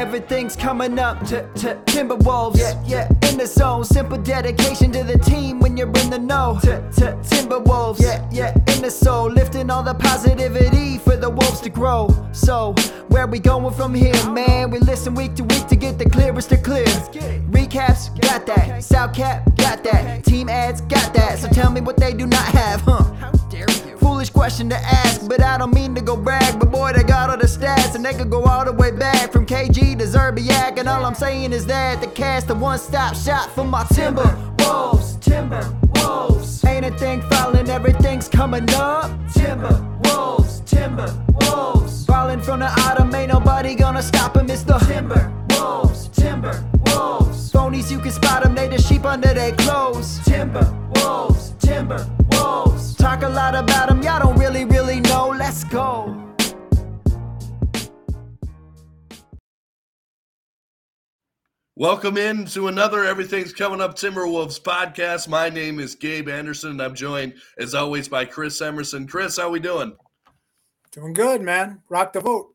Everything's 0.00 0.56
coming 0.56 0.98
up 0.98 1.20
to, 1.26 1.46
to 1.56 1.74
Timberwolves. 1.84 2.56
Yeah, 2.56 2.82
yeah, 2.86 3.28
in 3.28 3.36
the 3.36 3.46
zone. 3.46 3.84
Simple 3.84 4.16
dedication 4.16 4.90
to 4.92 5.04
the 5.04 5.18
team 5.18 5.60
when 5.60 5.76
you're 5.76 5.94
in 5.98 6.08
the 6.08 6.18
know. 6.18 6.58
To, 6.62 6.80
to 6.92 7.12
Timberwolves. 7.22 8.00
Yeah, 8.00 8.26
yeah, 8.32 8.54
in 8.74 8.80
the 8.80 8.90
soul. 8.90 9.30
Lifting 9.30 9.68
all 9.68 9.82
the 9.82 9.92
positivity 9.92 10.96
for 10.96 11.16
the 11.16 11.28
wolves 11.28 11.60
to 11.60 11.68
grow. 11.68 12.08
So, 12.32 12.72
where 13.08 13.26
we 13.26 13.40
going 13.40 13.74
from 13.74 13.92
here, 13.92 14.14
man? 14.30 14.70
We 14.70 14.78
listen 14.78 15.14
week 15.14 15.34
to 15.34 15.44
week 15.44 15.66
to 15.66 15.76
get 15.76 15.98
the 15.98 16.08
clearest 16.08 16.48
to 16.48 16.56
clear. 16.56 16.86
Recaps, 16.86 18.18
got 18.22 18.46
that. 18.46 18.82
South 18.82 19.14
Cap, 19.14 19.54
got 19.56 19.84
that. 19.84 20.24
Team 20.24 20.48
ads, 20.48 20.80
got 20.80 21.12
that. 21.12 21.40
So 21.40 21.48
tell 21.48 21.70
me 21.70 21.82
what 21.82 21.98
they 21.98 22.14
do 22.14 22.26
not 22.26 22.46
have, 22.46 22.80
huh? 22.80 23.02
How 23.16 23.32
dare 23.50 23.66
you? 23.68 23.98
Foolish 24.20 24.34
question 24.34 24.68
to 24.68 24.76
ask, 24.76 25.26
but 25.26 25.42
I 25.42 25.56
don't 25.56 25.72
mean 25.72 25.94
to 25.94 26.02
go 26.02 26.14
brag. 26.14 26.60
But 26.60 26.70
boy, 26.70 26.92
they 26.92 27.02
got 27.02 27.30
all 27.30 27.38
the 27.38 27.46
stats, 27.46 27.94
and 27.94 28.04
they 28.04 28.12
could 28.12 28.28
go 28.28 28.42
all 28.42 28.66
the 28.66 28.72
way 28.74 28.90
back 28.90 29.32
from 29.32 29.46
KG 29.46 29.98
to 29.98 30.04
Zerbiak. 30.04 30.78
And 30.78 30.86
all 30.90 31.06
I'm 31.06 31.14
saying 31.14 31.54
is 31.54 31.64
that 31.68 32.02
the 32.02 32.06
cast 32.06 32.50
a 32.50 32.54
one 32.54 32.78
stop 32.78 33.16
shop 33.16 33.48
for 33.52 33.64
my 33.64 33.82
timber. 33.94 34.28
Wolves, 34.58 35.16
timber, 35.22 35.64
wolves. 35.94 36.62
Ain't 36.66 36.84
a 36.84 36.90
thing 36.98 37.22
falling, 37.30 37.70
everything's 37.70 38.28
coming 38.28 38.68
up. 38.74 39.10
Timber, 39.32 39.82
wolves, 40.04 40.60
timber, 40.66 41.08
wolves. 41.40 42.04
Falling 42.04 42.42
from 42.42 42.60
the 42.60 42.68
autumn, 42.82 43.14
ain't 43.14 43.32
nobody 43.32 43.74
gonna 43.74 44.02
stop 44.02 44.36
him. 44.36 44.50
It's 44.50 44.64
the 44.64 44.78
timber, 44.80 45.32
wolves, 45.56 46.08
timber, 46.08 46.62
wolves. 46.88 47.50
Phonies, 47.50 47.90
you 47.90 47.98
can 47.98 48.12
spot 48.12 48.42
them, 48.42 48.54
they 48.54 48.68
the 48.68 48.76
sheep 48.76 49.06
under 49.06 49.32
their 49.32 49.52
clothes. 49.52 50.20
Timber, 50.26 50.70
wolves, 50.94 51.54
timber, 51.58 52.06
wolves. 52.40 52.94
Talk 52.94 53.22
a 53.22 53.28
lot 53.28 53.54
about 53.54 53.88
them, 53.88 54.02
y'all 54.02 54.20
don't 54.20 54.38
really, 54.38 54.64
really 54.64 55.00
know. 55.00 55.28
Let's 55.28 55.64
go. 55.64 56.16
Welcome 61.76 62.18
in 62.18 62.44
to 62.46 62.68
another 62.68 63.04
Everything's 63.04 63.54
Coming 63.54 63.80
Up 63.80 63.96
Timberwolves 63.96 64.60
podcast. 64.60 65.28
My 65.28 65.48
name 65.48 65.80
is 65.80 65.94
Gabe 65.94 66.28
Anderson, 66.28 66.72
and 66.72 66.82
I'm 66.82 66.94
joined, 66.94 67.32
as 67.56 67.74
always, 67.74 68.06
by 68.06 68.26
Chris 68.26 68.60
Emerson. 68.60 69.06
Chris, 69.06 69.38
how 69.38 69.48
we 69.48 69.60
doing? 69.60 69.96
Doing 70.92 71.14
good, 71.14 71.40
man. 71.40 71.80
Rock 71.88 72.12
the 72.12 72.20
vote. 72.20 72.54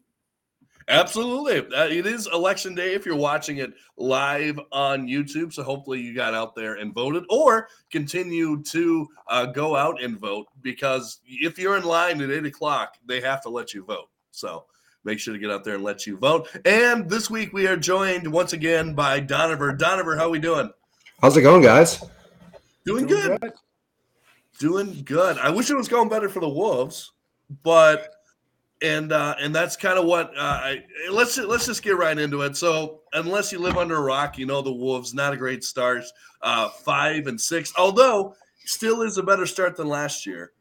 Absolutely. 0.88 1.76
Uh, 1.76 1.88
it 1.88 2.06
is 2.06 2.28
election 2.32 2.76
day 2.76 2.94
if 2.94 3.06
you're 3.06 3.16
watching 3.16 3.58
it 3.58 3.74
live 3.98 4.60
on 4.72 5.08
YouTube. 5.08 5.52
So 5.52 5.64
hopefully 5.64 6.00
you 6.00 6.14
got 6.14 6.36
out 6.36 6.54
there 6.54 6.76
and 6.76 6.94
voted 6.94 7.24
or 7.30 7.70
continue 7.92 8.62
to 8.64 9.08
uh, 9.28 9.48
go 9.48 9.76
out 9.76 10.02
and 10.02 10.20
vote 10.20 10.48
because 10.62 11.22
if 11.28 11.58
you're 11.58 11.78
in 11.78 11.84
line 11.84 12.22
at 12.22 12.30
eight 12.30 12.46
o'clock, 12.46 12.98
they 13.06 13.20
have 13.22 13.42
to 13.44 13.50
let 13.50 13.74
you 13.74 13.84
vote. 13.84 14.10
So 14.30 14.66
make 15.04 15.18
sure 15.18 15.34
to 15.34 15.40
get 15.40 15.50
out 15.50 15.64
there 15.64 15.76
and 15.76 15.84
let 15.84 16.06
you 16.06 16.18
vote. 16.18 16.50
And 16.66 17.10
this 17.10 17.32
week 17.32 17.52
we 17.52 17.68
are 17.68 17.78
joined 17.78 18.32
once 18.32 18.54
again 18.54 18.94
by 18.94 19.20
Donover. 19.22 19.74
Donover, 19.74 20.16
how 20.16 20.30
we 20.30 20.40
doing? 20.40 20.70
How's 21.20 21.36
it 21.36 21.42
going, 21.42 21.64
guys? 21.64 22.04
Doing, 22.86 23.08
good. 23.08 23.42
good. 23.42 23.54
Doing 24.60 25.02
good. 25.04 25.40
I 25.40 25.50
wish 25.50 25.72
it 25.72 25.76
was 25.76 25.88
going 25.88 26.10
better 26.10 26.30
for 26.30 26.40
the 26.40 26.50
Wolves, 26.50 27.14
but 27.64 28.15
and 28.82 29.12
uh, 29.12 29.36
and 29.40 29.54
that's 29.54 29.76
kind 29.76 29.98
of 29.98 30.06
what 30.06 30.32
uh, 30.38 30.42
I, 30.42 30.84
let's 31.10 31.38
let's 31.38 31.66
just 31.66 31.84
get 31.84 31.98
right 31.98 32.18
into 32.18 32.42
it. 32.42 32.58
So 32.58 33.02
unless 33.14 33.52
you 33.52 33.60
live 33.60 33.78
under 33.78 33.96
a 33.96 34.02
rock, 34.02 34.38
you 34.38 34.46
know 34.46 34.62
the 34.62 34.72
Wolves 34.72 35.14
not 35.14 35.34
a 35.34 35.38
great 35.38 35.64
start, 35.64 36.04
uh, 36.42 36.70
five 36.70 37.28
and 37.28 37.40
six. 37.40 37.74
Although 37.78 38.36
still 38.66 39.02
is 39.02 39.18
a 39.18 39.24
better 39.24 39.46
start 39.46 39.76
than 39.78 39.88
last 39.88 40.26
year, 40.26 40.52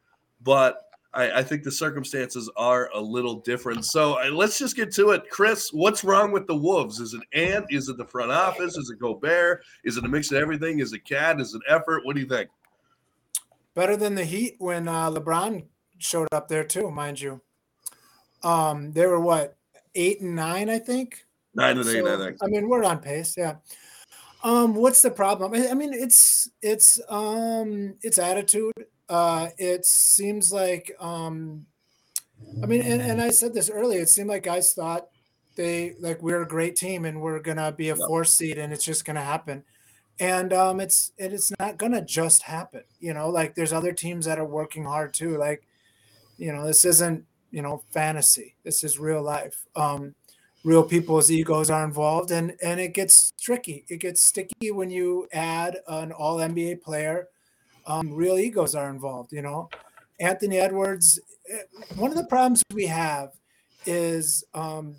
but 0.43 0.83
I, 1.15 1.39
I 1.39 1.43
think 1.43 1.63
the 1.63 1.73
circumstances 1.73 2.51
are 2.57 2.91
a 2.95 3.01
little 3.01 3.37
different. 3.41 3.85
So 3.85 4.19
let's 4.33 4.59
just 4.59 4.77
get 4.77 4.93
to 4.95 5.11
it, 5.11 5.31
Chris. 5.31 5.71
What's 5.73 6.05
wrong 6.05 6.33
with 6.33 6.47
the 6.47 6.57
Wolves? 6.57 7.01
Is 7.01 7.15
it 7.15 7.23
Ant? 7.33 7.67
Is 7.71 7.89
it 7.89 7.97
the 7.97 8.05
front 8.05 8.31
office? 8.31 8.77
Is 8.77 8.91
it 8.91 8.99
Gobert? 8.99 9.65
Is 9.85 9.97
it 9.97 10.05
a 10.05 10.09
mix 10.09 10.31
of 10.33 10.39
everything? 10.39 10.81
Is 10.81 10.93
it 10.93 11.05
KAT? 11.05 11.41
Is 11.41 11.55
it 11.55 11.63
effort? 11.69 12.05
What 12.05 12.15
do 12.15 12.21
you 12.21 12.29
think? 12.29 12.51
Better 13.75 13.97
than 13.97 14.15
the 14.15 14.25
Heat 14.25 14.57
when 14.59 14.87
uh, 14.87 15.11
LeBron 15.11 15.65
showed 15.99 16.29
up 16.33 16.49
there 16.49 16.65
too, 16.65 16.91
mind 16.91 17.21
you. 17.21 17.41
Um, 18.45 18.93
they 18.93 19.07
were 19.07 19.21
what 19.21 19.57
eight 19.95 20.21
and 20.21 20.37
nine, 20.37 20.69
I 20.69 20.79
think. 20.79 21.25
Nine 21.55 21.79
and 21.79 21.87
so, 21.87 21.93
eight, 21.93 22.07
I 22.07 22.17
think. 22.17 22.37
I 22.43 22.47
mean, 22.47 22.69
we're 22.69 22.85
on 22.85 22.99
pace, 22.99 23.35
yeah. 23.37 23.57
Um, 24.43 24.75
what's 24.75 25.01
the 25.01 25.11
problem? 25.11 25.55
I 25.55 25.75
mean, 25.75 25.95
it's 25.95 26.51
it's 26.61 27.01
um 27.09 27.95
it's 28.03 28.19
attitude. 28.19 28.73
Uh, 29.09 29.49
it 29.57 29.87
seems 29.87 30.53
like 30.53 30.95
um, 31.01 31.67
I 32.63 32.67
mean, 32.67 32.83
and, 32.83 33.01
and 33.01 33.23
I 33.23 33.31
said 33.31 33.55
this 33.55 33.71
earlier. 33.71 34.03
It 34.03 34.09
seemed 34.11 34.29
like 34.29 34.43
guys 34.43 34.75
thought 34.75 35.09
they 35.57 35.95
like 36.01 36.23
we're 36.23 36.43
a 36.43 36.49
great 36.49 36.77
team 36.77 37.05
and 37.05 37.21
we're 37.21 37.41
gonna 37.41 37.73
be 37.73 37.91
a 37.91 37.97
yep. 37.97 38.07
four 38.07 38.25
seed 38.25 38.59
and 38.59 38.73
it's 38.73 38.85
just 38.85 39.05
gonna 39.05 39.23
happen 39.23 39.65
and 40.21 40.53
um 40.53 40.81
it's 40.81 41.13
and 41.19 41.33
it's 41.33 41.53
not 41.59 41.77
gonna 41.77 42.05
just 42.05 42.43
happen 42.43 42.83
you 43.01 43.15
know 43.15 43.29
like 43.31 43.55
there's 43.55 43.73
other 43.73 43.93
teams 43.93 44.27
that 44.27 44.39
are 44.39 44.45
working 44.45 44.85
hard 44.85 45.13
too 45.13 45.37
like 45.37 45.67
you 46.39 46.53
know 46.53 46.67
this 46.67 46.85
isn't 46.85 47.25
you 47.55 47.63
know 47.63 47.83
fantasy. 47.93 48.57
This 48.65 48.83
is 48.83 48.99
real 48.99 49.23
life. 49.23 49.65
Um 49.77 50.15
real 50.65 50.83
people's 50.83 51.31
egos 51.31 51.71
are 51.71 51.85
involved 51.85 52.33
and 52.33 52.55
and 52.63 52.81
it 52.81 52.93
gets 52.93 53.33
tricky. 53.41 53.85
It 53.89 54.01
gets 54.01 54.23
sticky 54.23 54.73
when 54.73 54.91
you 54.91 55.29
add 55.33 55.79
an 55.87 56.11
all 56.11 56.39
nba 56.39 56.83
player. 56.83 57.29
Um 57.87 58.13
real 58.13 58.39
egos 58.39 58.75
are 58.75 58.91
involved 58.91 59.33
you 59.33 59.43
know? 59.43 59.69
Anthony 60.19 60.59
edwards 60.59 61.21
eh, 61.49 61.59
one 61.95 62.11
of 62.11 62.17
the 62.17 62.27
problems 62.27 62.63
we 62.73 62.87
have 62.87 63.31
is 63.87 64.43
um 64.53 64.97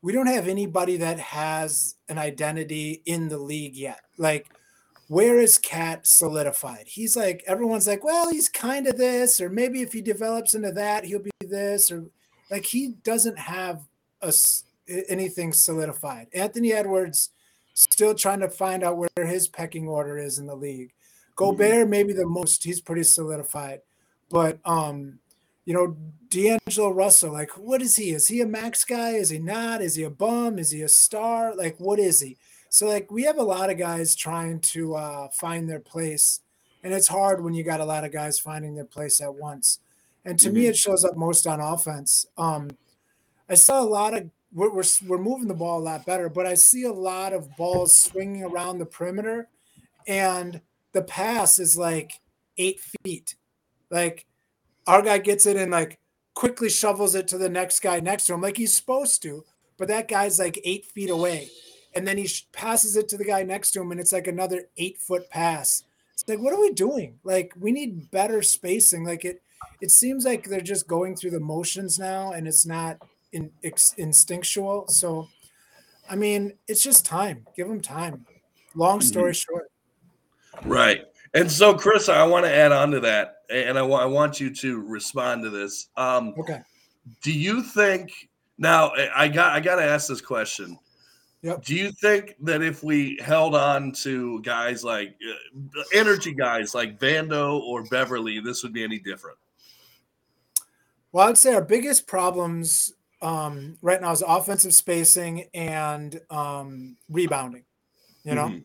we 0.00 0.12
don't 0.12 0.26
have 0.26 0.48
anybody 0.48 0.96
that 0.98 1.18
has 1.18 1.96
an 2.08 2.18
identity 2.18 3.02
in 3.06 3.28
the 3.28 3.38
league 3.38 3.74
yet. 3.74 4.00
Like 4.18 4.53
where 5.08 5.38
is 5.38 5.58
KAT 5.58 6.06
solidified? 6.06 6.84
He's 6.86 7.16
like, 7.16 7.44
everyone's 7.46 7.86
like, 7.86 8.04
well, 8.04 8.30
he's 8.30 8.48
kind 8.48 8.86
of 8.86 8.96
this, 8.96 9.40
or 9.40 9.48
maybe 9.48 9.82
if 9.82 9.92
he 9.92 10.00
develops 10.00 10.54
into 10.54 10.72
that, 10.72 11.04
he'll 11.04 11.22
be 11.22 11.30
this, 11.40 11.90
or 11.90 12.04
like 12.50 12.66
he 12.66 12.94
doesn't 13.02 13.38
have 13.38 13.82
a, 14.22 14.32
anything 15.08 15.52
solidified. 15.52 16.28
Anthony 16.32 16.72
Edwards 16.72 17.30
still 17.74 18.14
trying 18.14 18.40
to 18.40 18.48
find 18.48 18.82
out 18.82 18.96
where 18.96 19.26
his 19.26 19.48
pecking 19.48 19.88
order 19.88 20.16
is 20.18 20.38
in 20.38 20.46
the 20.46 20.54
league. 20.54 20.92
Gobert, 21.36 21.82
mm-hmm. 21.82 21.90
maybe 21.90 22.12
the 22.12 22.26
most, 22.26 22.62
he's 22.62 22.80
pretty 22.80 23.02
solidified. 23.02 23.80
But 24.30 24.58
um, 24.64 25.18
you 25.64 25.74
know, 25.74 25.96
D'Angelo 26.28 26.90
Russell, 26.90 27.32
like, 27.32 27.52
what 27.52 27.80
is 27.80 27.96
he? 27.96 28.10
Is 28.10 28.28
he 28.28 28.40
a 28.40 28.46
max 28.46 28.84
guy? 28.84 29.10
Is 29.10 29.30
he 29.30 29.38
not? 29.38 29.80
Is 29.80 29.94
he 29.94 30.02
a 30.02 30.10
bum? 30.10 30.58
Is 30.58 30.70
he 30.70 30.82
a 30.82 30.88
star? 30.88 31.54
Like, 31.54 31.76
what 31.78 31.98
is 31.98 32.20
he? 32.20 32.36
So 32.74 32.88
like 32.88 33.08
we 33.08 33.22
have 33.22 33.38
a 33.38 33.42
lot 33.44 33.70
of 33.70 33.78
guys 33.78 34.16
trying 34.16 34.58
to 34.58 34.96
uh, 34.96 35.28
find 35.28 35.70
their 35.70 35.78
place, 35.78 36.40
and 36.82 36.92
it's 36.92 37.06
hard 37.06 37.44
when 37.44 37.54
you 37.54 37.62
got 37.62 37.78
a 37.78 37.84
lot 37.84 38.02
of 38.02 38.10
guys 38.10 38.40
finding 38.40 38.74
their 38.74 38.84
place 38.84 39.20
at 39.20 39.32
once. 39.32 39.78
And 40.24 40.36
to 40.40 40.48
mm-hmm. 40.48 40.56
me, 40.56 40.66
it 40.66 40.76
shows 40.76 41.04
up 41.04 41.16
most 41.16 41.46
on 41.46 41.60
offense. 41.60 42.26
Um, 42.36 42.70
I 43.48 43.54
saw 43.54 43.80
a 43.80 43.86
lot 43.86 44.14
of 44.14 44.28
we're, 44.52 44.74
we're 44.74 44.82
we're 45.06 45.22
moving 45.22 45.46
the 45.46 45.54
ball 45.54 45.78
a 45.78 45.84
lot 45.84 46.04
better, 46.04 46.28
but 46.28 46.46
I 46.46 46.54
see 46.54 46.82
a 46.82 46.92
lot 46.92 47.32
of 47.32 47.56
balls 47.56 47.96
swinging 47.96 48.42
around 48.42 48.78
the 48.78 48.86
perimeter, 48.86 49.48
and 50.08 50.60
the 50.94 51.02
pass 51.02 51.60
is 51.60 51.78
like 51.78 52.20
eight 52.58 52.80
feet. 53.04 53.36
Like 53.88 54.26
our 54.88 55.00
guy 55.00 55.18
gets 55.18 55.46
it 55.46 55.56
and 55.56 55.70
like 55.70 56.00
quickly 56.34 56.70
shovels 56.70 57.14
it 57.14 57.28
to 57.28 57.38
the 57.38 57.48
next 57.48 57.82
guy 57.82 58.00
next 58.00 58.24
to 58.24 58.34
him, 58.34 58.40
like 58.40 58.56
he's 58.56 58.74
supposed 58.74 59.22
to, 59.22 59.44
but 59.78 59.86
that 59.86 60.08
guy's 60.08 60.40
like 60.40 60.58
eight 60.64 60.84
feet 60.86 61.10
away 61.10 61.50
and 61.94 62.06
then 62.06 62.18
he 62.18 62.28
passes 62.52 62.96
it 62.96 63.08
to 63.08 63.16
the 63.16 63.24
guy 63.24 63.42
next 63.42 63.72
to 63.72 63.80
him, 63.80 63.90
and 63.90 64.00
it's 64.00 64.12
like 64.12 64.26
another 64.26 64.64
eight 64.76 64.98
foot 64.98 65.28
pass. 65.30 65.84
It's 66.12 66.28
like, 66.28 66.38
what 66.38 66.52
are 66.52 66.60
we 66.60 66.72
doing? 66.72 67.18
Like, 67.24 67.52
we 67.58 67.72
need 67.72 68.10
better 68.10 68.42
spacing. 68.42 69.04
Like 69.04 69.24
it, 69.24 69.42
it 69.80 69.90
seems 69.90 70.24
like 70.24 70.44
they're 70.44 70.60
just 70.60 70.86
going 70.86 71.16
through 71.16 71.32
the 71.32 71.40
motions 71.40 71.98
now, 71.98 72.32
and 72.32 72.46
it's 72.46 72.66
not 72.66 72.98
in, 73.32 73.50
ex, 73.62 73.94
instinctual. 73.98 74.88
So, 74.88 75.28
I 76.08 76.16
mean, 76.16 76.52
it's 76.68 76.82
just 76.82 77.04
time. 77.04 77.46
Give 77.56 77.68
them 77.68 77.80
time. 77.80 78.24
Long 78.74 79.00
story 79.00 79.32
mm-hmm. 79.32 79.52
short. 79.52 79.70
Right. 80.64 81.04
And 81.34 81.50
so, 81.50 81.74
Chris, 81.74 82.08
I 82.08 82.24
want 82.24 82.44
to 82.44 82.54
add 82.54 82.70
on 82.70 82.92
to 82.92 83.00
that, 83.00 83.38
and 83.50 83.76
I, 83.76 83.80
w- 83.80 83.98
I 83.98 84.04
want 84.04 84.38
you 84.38 84.54
to 84.54 84.80
respond 84.80 85.42
to 85.42 85.50
this. 85.50 85.88
Um, 85.96 86.34
okay. 86.38 86.60
Do 87.22 87.32
you 87.32 87.62
think 87.62 88.12
now? 88.56 88.92
I 89.14 89.26
got 89.28 89.52
I 89.52 89.60
got 89.60 89.76
to 89.76 89.82
ask 89.82 90.08
this 90.08 90.20
question. 90.20 90.78
Yep. 91.44 91.62
Do 91.62 91.74
you 91.74 91.92
think 91.92 92.36
that 92.40 92.62
if 92.62 92.82
we 92.82 93.18
held 93.22 93.54
on 93.54 93.92
to 94.02 94.40
guys 94.40 94.82
like 94.82 95.14
uh, 95.30 95.82
energy 95.92 96.32
guys 96.32 96.74
like 96.74 96.98
Vando 96.98 97.60
or 97.60 97.82
Beverley, 97.84 98.40
this 98.40 98.62
would 98.62 98.72
be 98.72 98.82
any 98.82 98.98
different? 98.98 99.36
Well, 101.12 101.28
I'd 101.28 101.36
say 101.36 101.52
our 101.52 101.62
biggest 101.62 102.06
problems 102.06 102.94
um, 103.20 103.76
right 103.82 104.00
now 104.00 104.10
is 104.12 104.24
offensive 104.26 104.72
spacing 104.72 105.44
and 105.52 106.18
um, 106.30 106.96
rebounding. 107.10 107.64
You 108.24 108.36
know, 108.36 108.46
mm-hmm. 108.46 108.58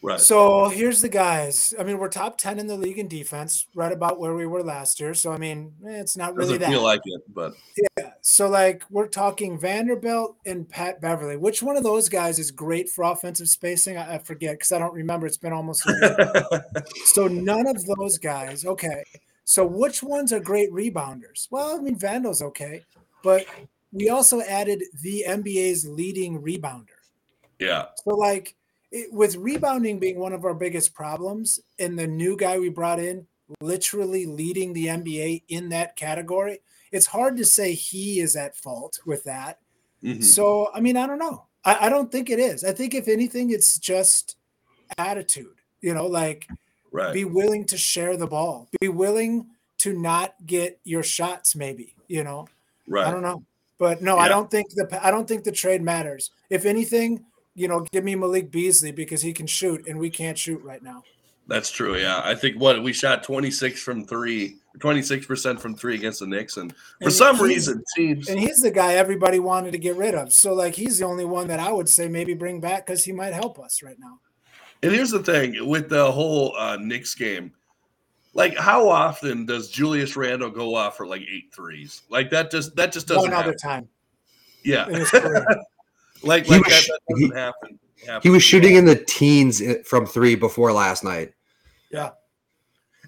Right. 0.00 0.20
So 0.20 0.68
here's 0.68 1.00
the 1.00 1.08
guys. 1.08 1.74
I 1.78 1.82
mean, 1.82 1.98
we're 1.98 2.08
top 2.08 2.38
10 2.38 2.58
in 2.60 2.68
the 2.68 2.76
league 2.76 2.98
in 2.98 3.08
defense, 3.08 3.66
right 3.74 3.90
about 3.90 4.20
where 4.20 4.34
we 4.34 4.46
were 4.46 4.62
last 4.62 5.00
year. 5.00 5.12
So, 5.12 5.32
I 5.32 5.38
mean, 5.38 5.72
eh, 5.84 6.00
it's 6.00 6.16
not 6.16 6.36
really 6.36 6.50
Doesn't 6.58 6.60
that. 6.60 6.70
feel 6.70 6.82
like 6.84 7.00
it, 7.04 7.22
but 7.34 7.54
Yeah. 7.96 8.10
So, 8.20 8.48
like, 8.48 8.84
we're 8.90 9.08
talking 9.08 9.58
Vanderbilt 9.58 10.36
and 10.46 10.68
Pat 10.68 11.00
Beverley. 11.00 11.36
Which 11.36 11.62
one 11.62 11.76
of 11.76 11.82
those 11.82 12.08
guys 12.08 12.38
is 12.38 12.50
great 12.52 12.88
for 12.88 13.04
offensive 13.04 13.48
spacing? 13.48 13.96
I, 13.96 14.14
I 14.14 14.18
forget 14.18 14.52
because 14.54 14.70
I 14.70 14.78
don't 14.78 14.94
remember. 14.94 15.26
It's 15.26 15.36
been 15.36 15.52
almost 15.52 15.82
so, 17.06 17.26
none 17.26 17.66
of 17.66 17.84
those 17.84 18.18
guys. 18.18 18.64
Okay. 18.64 19.02
So, 19.44 19.66
which 19.66 20.02
ones 20.02 20.32
are 20.32 20.40
great 20.40 20.70
rebounders? 20.70 21.48
Well, 21.50 21.76
I 21.76 21.80
mean, 21.80 21.98
Vando's 21.98 22.42
okay. 22.42 22.84
But 23.24 23.46
we 23.92 24.10
also 24.10 24.42
added 24.42 24.82
the 25.02 25.24
NBA's 25.26 25.88
leading 25.88 26.40
rebounder. 26.40 26.86
yeah, 27.58 27.86
So, 28.04 28.14
like, 28.14 28.54
it, 28.90 29.12
with 29.12 29.36
rebounding 29.36 29.98
being 29.98 30.18
one 30.18 30.32
of 30.32 30.44
our 30.44 30.54
biggest 30.54 30.94
problems, 30.94 31.60
and 31.78 31.98
the 31.98 32.06
new 32.06 32.36
guy 32.36 32.58
we 32.58 32.68
brought 32.68 33.00
in 33.00 33.26
literally 33.60 34.26
leading 34.26 34.72
the 34.72 34.86
NBA 34.86 35.42
in 35.48 35.68
that 35.70 35.96
category, 35.96 36.60
it's 36.92 37.06
hard 37.06 37.36
to 37.38 37.44
say 37.44 37.72
he 37.72 38.20
is 38.20 38.36
at 38.36 38.56
fault 38.56 38.98
with 39.06 39.24
that. 39.24 39.58
Mhm. 40.02 40.22
So, 40.22 40.70
I 40.74 40.80
mean, 40.80 40.96
I 40.96 41.06
don't 41.06 41.18
know. 41.18 41.44
I, 41.64 41.86
I 41.86 41.88
don't 41.88 42.10
think 42.12 42.30
it 42.30 42.38
is. 42.38 42.64
I 42.64 42.72
think, 42.72 42.94
if 42.94 43.08
anything, 43.08 43.50
it's 43.50 43.78
just 43.78 44.36
attitude, 44.96 45.56
you 45.80 45.94
know, 45.94 46.06
like 46.06 46.48
right. 46.92 47.12
be 47.12 47.24
willing 47.24 47.64
to 47.66 47.76
share 47.76 48.16
the 48.16 48.26
ball, 48.26 48.68
be 48.80 48.88
willing 48.88 49.46
to 49.78 49.92
not 49.92 50.34
get 50.46 50.80
your 50.84 51.02
shots, 51.02 51.54
maybe, 51.54 51.94
you 52.06 52.24
know. 52.24 52.48
right. 52.86 53.06
I 53.06 53.10
don't 53.10 53.22
know, 53.22 53.42
but 53.78 54.02
no, 54.02 54.18
I 54.18 54.28
don't 54.28 54.50
think 54.50 54.70
the 54.70 55.04
I 55.04 55.10
don't 55.10 55.28
think 55.28 55.44
the 55.44 55.52
trade 55.52 55.82
matters. 55.82 56.30
If 56.50 56.64
anything, 56.64 57.24
you 57.58 57.68
know, 57.68 57.80
give 57.92 58.04
me 58.04 58.14
Malik 58.14 58.50
Beasley 58.50 58.92
because 58.92 59.20
he 59.22 59.32
can 59.32 59.46
shoot 59.46 59.86
and 59.86 59.98
we 59.98 60.10
can't 60.10 60.38
shoot 60.38 60.62
right 60.62 60.82
now. 60.82 61.02
That's 61.48 61.70
true. 61.70 61.96
Yeah, 61.96 62.20
I 62.24 62.34
think 62.34 62.60
what 62.60 62.82
we 62.82 62.92
shot 62.92 63.22
twenty 63.22 63.50
six 63.50 63.82
from 63.82 64.04
three, 64.04 64.56
26 64.80 65.24
percent 65.24 65.60
from 65.60 65.74
three 65.74 65.94
against 65.94 66.20
the 66.20 66.26
Knicks, 66.26 66.58
and 66.58 66.72
for 66.72 67.04
And 67.04 67.12
some 67.12 67.40
reason, 67.40 67.82
teams. 67.96 68.28
And 68.28 68.38
he's 68.38 68.60
the 68.60 68.70
guy 68.70 68.94
everybody 68.94 69.38
wanted 69.38 69.72
to 69.72 69.78
get 69.78 69.96
rid 69.96 70.14
of. 70.14 70.30
So 70.32 70.52
like 70.52 70.74
he's 70.74 70.98
the 70.98 71.06
only 71.06 71.24
one 71.24 71.48
that 71.48 71.58
I 71.58 71.72
would 71.72 71.88
say 71.88 72.06
maybe 72.06 72.34
bring 72.34 72.60
back 72.60 72.84
because 72.86 73.02
he 73.02 73.12
might 73.12 73.32
help 73.32 73.58
us 73.58 73.82
right 73.82 73.98
now. 73.98 74.20
And 74.82 74.92
here's 74.92 75.10
the 75.10 75.22
thing 75.22 75.66
with 75.66 75.88
the 75.88 76.12
whole 76.12 76.54
uh, 76.56 76.76
Knicks 76.76 77.14
game. 77.14 77.52
Like, 78.34 78.56
how 78.56 78.86
often 78.88 79.46
does 79.46 79.70
Julius 79.70 80.16
Randle 80.16 80.50
go 80.50 80.74
off 80.74 80.98
for 80.98 81.06
like 81.06 81.22
eight 81.22 81.52
threes? 81.52 82.02
Like 82.10 82.28
that 82.30 82.50
just 82.50 82.76
that 82.76 82.92
just 82.92 83.08
doesn't 83.08 83.22
One 83.22 83.32
other 83.32 83.52
happen. 83.52 83.58
time 83.58 83.88
Yeah, 84.64 84.86
in 84.86 84.96
his 84.96 85.10
career. 85.10 85.46
Like 86.22 86.46
He 86.46 86.52
like 86.52 86.64
was 86.64 86.72
that, 86.72 86.82
sh- 86.82 86.88
that 86.88 87.00
doesn't 87.10 87.36
happen. 87.36 87.78
happen. 88.06 88.20
He 88.22 88.30
was 88.30 88.42
shooting 88.42 88.74
in 88.74 88.84
the 88.84 88.96
teens 88.96 89.62
from 89.86 90.06
three 90.06 90.34
before 90.34 90.72
last 90.72 91.04
night. 91.04 91.32
Yeah. 91.90 92.10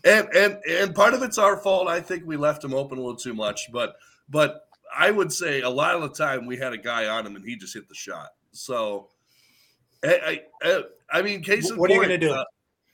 And 0.04 0.28
and 0.34 0.58
and 0.68 0.94
part 0.94 1.12
of 1.14 1.22
it's 1.22 1.36
our 1.38 1.56
fault. 1.58 1.86
I 1.88 2.00
think 2.00 2.24
we 2.24 2.36
left 2.36 2.64
him 2.64 2.72
open 2.72 2.96
a 2.98 3.00
little 3.00 3.16
too 3.16 3.34
much, 3.34 3.70
but 3.72 3.96
but 4.28 4.62
I 4.96 5.10
would 5.10 5.32
say 5.32 5.60
a 5.60 5.68
lot 5.68 5.94
of 5.94 6.02
the 6.02 6.08
time 6.08 6.46
we 6.46 6.56
had 6.56 6.72
a 6.72 6.78
guy 6.78 7.06
on 7.06 7.26
him 7.26 7.36
and 7.36 7.44
he 7.44 7.56
just 7.56 7.74
hit 7.74 7.88
the 7.88 7.94
shot. 7.94 8.28
So 8.52 9.08
I 10.04 10.40
I, 10.62 10.68
I- 10.70 10.82
I 11.12 11.22
mean, 11.22 11.42
case 11.42 11.68
in 11.70 11.76
What 11.76 11.90
are 11.90 11.94
you 11.94 12.00
gonna 12.02 12.16
do? 12.18 12.30
uh, 12.32 12.44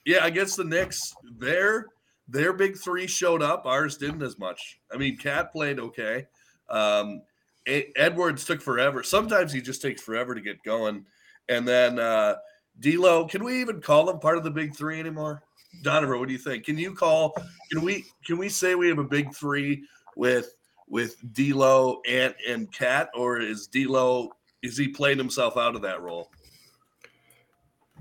yeah, 0.03 0.25
against 0.25 0.57
the 0.57 0.63
Knicks, 0.63 1.13
their 1.37 1.85
their 2.27 2.51
big 2.51 2.75
three 2.77 3.05
showed 3.07 3.41
up. 3.43 3.65
Ours 3.67 3.95
didn't 3.95 4.23
as 4.23 4.37
much. 4.39 4.79
I 4.91 4.97
mean, 4.97 5.17
KAT 5.17 5.51
played 5.53 5.79
okay. 5.79 6.25
Um, 6.69 7.21
E- 7.67 7.91
Edwards 7.95 8.45
took 8.45 8.61
forever. 8.61 9.03
Sometimes 9.03 9.51
he 9.51 9.61
just 9.61 9.81
takes 9.81 10.01
forever 10.01 10.33
to 10.33 10.41
get 10.41 10.63
going. 10.63 11.05
And 11.49 11.67
then 11.67 11.99
uh, 11.99 12.35
D'Lo, 12.79 13.25
can 13.25 13.43
we 13.43 13.59
even 13.61 13.81
call 13.81 14.09
him 14.09 14.19
part 14.19 14.37
of 14.37 14.43
the 14.43 14.51
big 14.51 14.75
three 14.75 14.99
anymore? 14.99 15.43
Donovan, 15.83 16.19
what 16.19 16.27
do 16.27 16.33
you 16.33 16.39
think? 16.39 16.65
Can 16.65 16.77
you 16.77 16.93
call? 16.93 17.35
Can 17.71 17.83
we? 17.83 18.05
Can 18.25 18.37
we 18.37 18.49
say 18.49 18.75
we 18.75 18.87
have 18.87 18.97
a 18.97 19.03
big 19.03 19.33
three 19.35 19.83
with 20.15 20.55
with 20.89 21.17
D'Lo 21.33 22.01
Ant, 22.07 22.35
and 22.47 22.71
KAT, 22.71 23.09
or 23.13 23.39
is 23.39 23.67
D'Lo 23.67 24.31
is 24.63 24.77
he 24.77 24.87
playing 24.87 25.17
himself 25.17 25.57
out 25.57 25.75
of 25.75 25.81
that 25.83 26.01
role? 26.01 26.31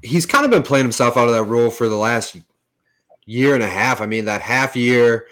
He's 0.03 0.27
kind 0.27 0.45
of 0.45 0.51
been 0.51 0.63
playing 0.63 0.85
himself 0.85 1.17
out 1.17 1.29
of 1.29 1.35
that 1.35 1.45
role 1.45 1.71
for 1.71 1.89
the 1.89 1.97
last 1.97 2.37
year 3.25 3.55
and 3.55 3.63
a 3.63 3.69
half. 3.69 4.01
I 4.01 4.07
mean, 4.07 4.25
that 4.27 4.41
half 4.41 4.77
year 4.77 5.27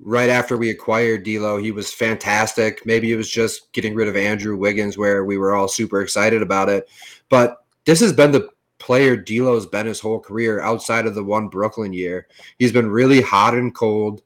right 0.00 0.28
after 0.28 0.56
we 0.56 0.70
acquired 0.70 1.24
D'Lo, 1.24 1.56
he 1.56 1.70
was 1.70 1.92
fantastic. 1.92 2.84
Maybe 2.84 3.12
it 3.12 3.16
was 3.16 3.30
just 3.30 3.72
getting 3.72 3.94
rid 3.94 4.08
of 4.08 4.16
Andrew 4.16 4.56
Wiggins, 4.56 4.98
where 4.98 5.24
we 5.24 5.38
were 5.38 5.54
all 5.54 5.68
super 5.68 6.02
excited 6.02 6.42
about 6.42 6.68
it. 6.68 6.88
But 7.28 7.64
this 7.84 8.00
has 8.00 8.12
been 8.12 8.32
the 8.32 8.48
player 8.78 9.16
D'Lo's 9.16 9.66
been 9.66 9.86
his 9.86 10.00
whole 10.00 10.20
career 10.20 10.60
outside 10.60 11.06
of 11.06 11.14
the 11.14 11.24
one 11.24 11.48
Brooklyn 11.48 11.92
year. 11.92 12.26
He's 12.58 12.72
been 12.72 12.90
really 12.90 13.20
hot 13.20 13.54
and 13.54 13.74
cold. 13.74 14.22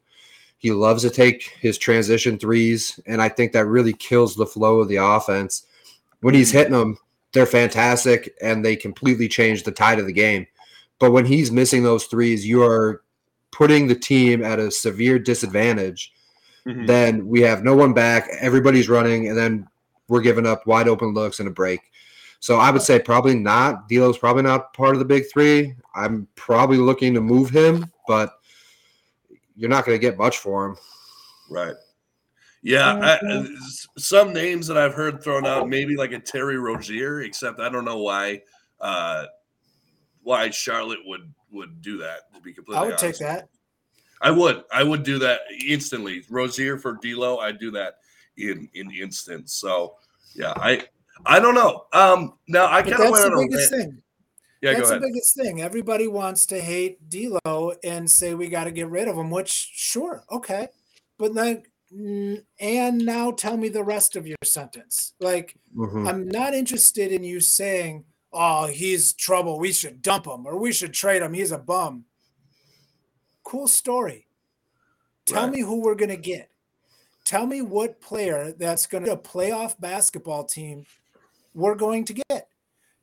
He 0.59 0.73
loves 0.73 1.03
to 1.03 1.11
take 1.11 1.57
his 1.61 1.79
transition 1.79 2.39
threes, 2.39 3.01
and 3.07 3.23
I 3.23 3.29
think 3.29 3.53
that 3.53 3.67
really 3.67 3.95
kills 3.95 4.35
the 4.35 4.47
flow 4.47 4.81
of 4.81 4.89
the 4.89 4.97
offense. 4.97 5.65
When 6.21 6.35
he's 6.35 6.53
hitting 6.53 6.75
them, 6.75 6.99
they're 7.33 7.47
fantastic, 7.47 8.35
and 8.43 8.63
they 8.63 8.77
completely 8.77 9.29
change 9.29 9.63
the 9.63 9.73
tide 9.73 9.99
of 9.99 10.07
the 10.07 10.13
game. 10.13 10.47
But 10.99 11.13
when 11.13 11.25
he's 11.25 11.51
missing 11.51 11.83
those 11.83 12.05
threes, 12.05 12.47
you 12.47 12.63
are 12.63 13.03
putting 13.53 13.87
the 13.87 13.95
team 13.95 14.45
at 14.45 14.59
a 14.59 14.71
severe 14.71 15.19
disadvantage. 15.19 16.13
Mhm. 16.67 16.87
Then 16.87 17.27
we 17.27 17.41
have 17.41 17.65
no 17.65 17.75
one 17.75 17.93
back, 17.93 18.29
everybody's 18.41 18.89
running, 18.89 19.29
and 19.29 19.37
then 19.37 19.67
we're 20.09 20.21
giving 20.21 20.47
up 20.47 20.67
wide 20.67 20.89
open 20.89 21.15
looks 21.15 21.41
and 21.41 21.49
a 21.49 21.53
break. 21.53 21.81
So 22.41 22.57
I 22.57 22.71
would 22.71 22.83
say 22.83 22.99
probably 22.99 23.35
not. 23.35 23.89
D'Lo's 23.89 24.19
probably 24.19 24.43
not 24.43 24.73
part 24.73 24.95
of 24.95 24.99
the 24.99 25.05
big 25.05 25.31
three. 25.31 25.75
I'm 25.95 26.27
probably 26.37 26.79
looking 26.79 27.15
to 27.15 27.21
move 27.21 27.51
him, 27.51 27.91
but 28.09 28.41
you're 29.57 29.71
not 29.71 29.85
going 29.85 29.95
to 29.95 30.01
get 30.01 30.17
much 30.17 30.39
for 30.39 30.67
him. 30.67 30.77
Right. 31.51 31.75
Yeah, 32.63 33.19
I, 33.23 33.47
some 33.97 34.33
names 34.35 34.67
that 34.67 34.77
I've 34.77 34.95
heard 34.95 35.23
thrown 35.23 35.47
out, 35.47 35.69
maybe 35.69 35.97
like 35.97 36.13
a 36.13 36.19
Terry 36.19 36.59
Rozier, 36.59 37.23
except 37.23 37.59
I 37.59 37.71
don't 37.71 37.87
know 37.87 37.99
why 37.99 38.43
uh, 38.81 39.27
why 40.23 40.51
Charlotte 40.51 40.99
would 41.07 41.33
would 41.51 41.83
do 41.83 41.99
that. 41.99 42.33
To 42.35 42.41
be 42.41 42.53
completely 42.53 42.83
I 42.85 42.87
would 42.87 42.99
take 42.99 43.19
that. 43.19 43.49
I 44.23 44.31
would. 44.31 44.65
I 44.73 44.83
would 44.83 45.03
do 45.03 45.19
that 45.21 45.41
instantly. 45.67 46.25
Rozier 46.29 46.79
for 46.79 46.95
D'Lo, 47.03 47.39
I'd 47.39 47.59
do 47.59 47.71
that 47.73 47.95
in 48.37 48.69
in 48.75 48.91
instance. 48.91 49.55
So 49.55 49.97
yeah, 50.35 50.53
I 50.57 50.83
I 51.27 51.41
don't 51.41 51.55
know. 51.55 51.85
Um, 51.93 52.35
now 52.49 52.67
I 52.67 52.83
But 52.83 52.93
kind 52.93 52.93
of 52.93 52.99
that's 52.99 53.11
went 53.13 53.33
the 53.33 53.39
on 53.39 53.45
a 53.45 53.49
biggest 53.49 53.73
rant. 53.73 53.85
thing. 53.85 54.03
Yeah, 54.63 54.75
that's 54.75 54.91
go 54.91 54.95
the 54.97 55.07
biggest 55.07 55.37
thing. 55.37 55.63
Everybody 55.63 56.07
wants 56.07 56.45
to 56.47 56.61
hate 56.61 57.09
D'Lo 57.09 57.73
and 57.83 58.11
say 58.11 58.35
we 58.35 58.49
got 58.49 58.65
to 58.65 58.71
get 58.71 58.89
rid 58.91 59.09
of 59.09 59.17
him. 59.17 59.31
Which, 59.31 59.51
sure, 59.75 60.23
okay, 60.31 60.69
but 61.19 61.35
then 61.35 61.63
and 62.61 62.99
now 62.99 63.33
tell 63.33 63.57
me 63.57 63.69
the 63.69 63.83
rest 63.83 64.15
of 64.17 64.27
your 64.27 64.37
sentence. 64.45 65.15
Like, 65.19 65.57
Mhm. 65.77 66.09
I'm 66.09 66.29
not 66.29 66.55
interested 66.55 67.11
in 67.11 67.25
you 67.25 67.41
saying, 67.41 68.05
"Oh, 68.33 68.67
he's 68.67 69.13
trouble. 69.13 69.59
We 69.59 69.73
should 69.73 70.03
dump 70.03 70.27
him 70.27 70.47
or 70.47 70.57
we 70.57 70.73
should 70.73 70.93
trade 70.93 71.23
him. 71.23 71.33
He's 71.35 71.53
a 71.53 71.59
bum." 71.59 72.05
Cool 73.45 73.69
story. 73.69 74.27
Tell 75.27 75.45
Right. 75.45 75.53
me 75.55 75.61
who 75.61 75.81
we're 75.81 75.95
gonna 75.95 76.17
get. 76.17 76.51
Tell 77.25 77.47
me 77.47 77.63
what 77.63 78.01
player 78.01 78.53
that's 78.53 78.87
gonna 78.87 79.07
be 79.07 79.11
a 79.13 79.17
playoff 79.17 79.79
basketball 79.81 80.45
team 80.45 80.87
we're 81.55 81.75
going 81.75 82.05
to 82.07 82.15
get. 82.15 82.49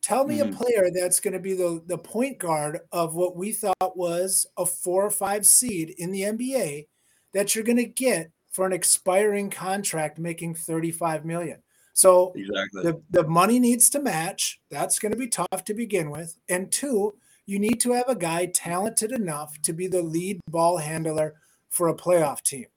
Tell 0.02 0.26
me 0.26 0.38
Mhm. 0.40 0.54
a 0.54 0.56
player 0.56 0.90
that's 0.94 1.20
going 1.20 1.34
to 1.34 1.40
be 1.40 1.54
the, 1.54 1.84
the 1.86 1.98
point 1.98 2.38
guard 2.38 2.80
of 2.94 3.14
what 3.16 3.36
we 3.36 3.52
thought 3.52 3.98
was 3.98 4.46
a 4.56 4.66
four 4.66 5.06
or 5.06 5.10
five 5.12 5.46
seed 5.46 5.90
in 5.98 6.12
the 6.12 6.24
NBA 6.24 6.88
that 7.34 7.54
you're 7.54 7.64
going 7.66 7.76
to 7.78 7.84
get 7.86 8.32
for 8.50 8.66
an 8.66 8.72
expiring 8.72 9.50
contract 9.50 10.18
making 10.18 10.56
35 10.56 11.26
million. 11.26 11.62
So 11.98 12.32
Exactly. 12.36 12.84
the, 12.84 13.02
the 13.10 13.28
money 13.28 13.60
needs 13.60 13.90
to 13.90 14.00
match. 14.00 14.60
That's 14.70 15.00
going 15.00 15.14
to 15.14 15.18
be 15.18 15.28
tough 15.28 15.64
to 15.66 15.74
begin 15.74 16.12
with. 16.12 16.38
And 16.48 16.72
two, 16.72 17.16
you 17.48 17.58
need 17.58 17.80
to 17.80 17.94
have 17.94 18.08
a 18.08 18.16
guy 18.16 18.46
talented 18.46 19.12
enough 19.12 19.60
to 19.64 19.74
be 19.74 19.88
the 19.88 20.04
lead 20.04 20.40
ball 20.48 20.78
handler 20.78 21.34
for 21.70 21.88
a 21.88 21.96
playoff 21.96 22.44
team. 22.44 22.68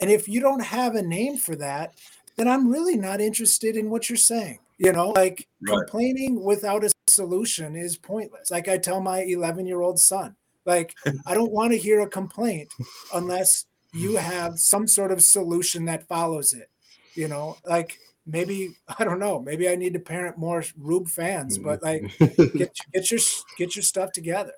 And 0.00 0.10
if 0.10 0.26
you 0.26 0.40
don't 0.40 0.64
have 0.64 0.94
a 0.94 1.02
name 1.02 1.36
for 1.36 1.54
that, 1.56 1.96
then 2.36 2.48
I'm 2.48 2.70
really 2.70 2.96
not 2.96 3.20
interested 3.20 3.76
in 3.76 3.90
what 3.90 4.08
you're 4.08 4.16
saying. 4.16 4.58
You 4.78 4.92
know, 4.92 5.10
like 5.10 5.46
Right. 5.60 5.76
complaining 5.76 6.42
without 6.42 6.82
a 6.82 6.90
solution 7.08 7.76
is 7.76 7.98
pointless. 7.98 8.50
Like 8.50 8.68
I 8.68 8.78
tell 8.78 9.02
my 9.02 9.20
11 9.20 9.66
year 9.66 9.82
old 9.82 10.00
son, 10.00 10.34
like, 10.64 10.94
I 11.26 11.34
don't 11.34 11.52
want 11.52 11.72
to 11.72 11.78
hear 11.78 12.00
a 12.00 12.08
complaint 12.08 12.72
unless 13.12 13.66
you 13.92 14.16
have 14.16 14.58
some 14.58 14.88
sort 14.88 15.12
of 15.12 15.22
solution 15.22 15.84
that 15.84 16.08
follows 16.08 16.54
it. 16.54 16.70
You 17.14 17.28
know, 17.28 17.58
like 17.66 17.98
maybe, 18.26 18.76
I 18.98 19.04
don't 19.04 19.18
know, 19.18 19.40
maybe 19.40 19.68
I 19.68 19.76
need 19.76 19.94
to 19.94 20.00
parent 20.00 20.38
more 20.38 20.64
Rube 20.78 21.08
fans, 21.08 21.58
but 21.58 21.80
mm-hmm. 21.80 22.22
like 22.22 22.52
get, 22.54 22.76
get 22.92 23.10
your, 23.10 23.20
get 23.58 23.76
your 23.76 23.82
stuff 23.82 24.12
together. 24.12 24.54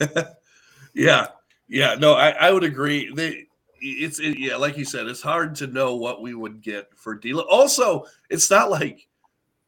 Yeah, 0.96 1.26
yeah, 1.68 1.94
no, 1.94 2.14
I, 2.14 2.30
I 2.30 2.50
would 2.50 2.64
agree. 2.64 3.12
They, 3.12 3.44
it's 3.80 4.18
it, 4.18 4.38
yeah, 4.38 4.56
like 4.56 4.78
you 4.78 4.86
said, 4.86 5.06
it's 5.06 5.20
hard 5.20 5.54
to 5.56 5.66
know 5.66 5.94
what 5.94 6.22
we 6.22 6.34
would 6.34 6.62
get 6.62 6.88
for 6.96 7.14
D'Lo. 7.14 7.44
Also, 7.50 8.06
it's 8.30 8.50
not 8.50 8.70
like 8.70 9.06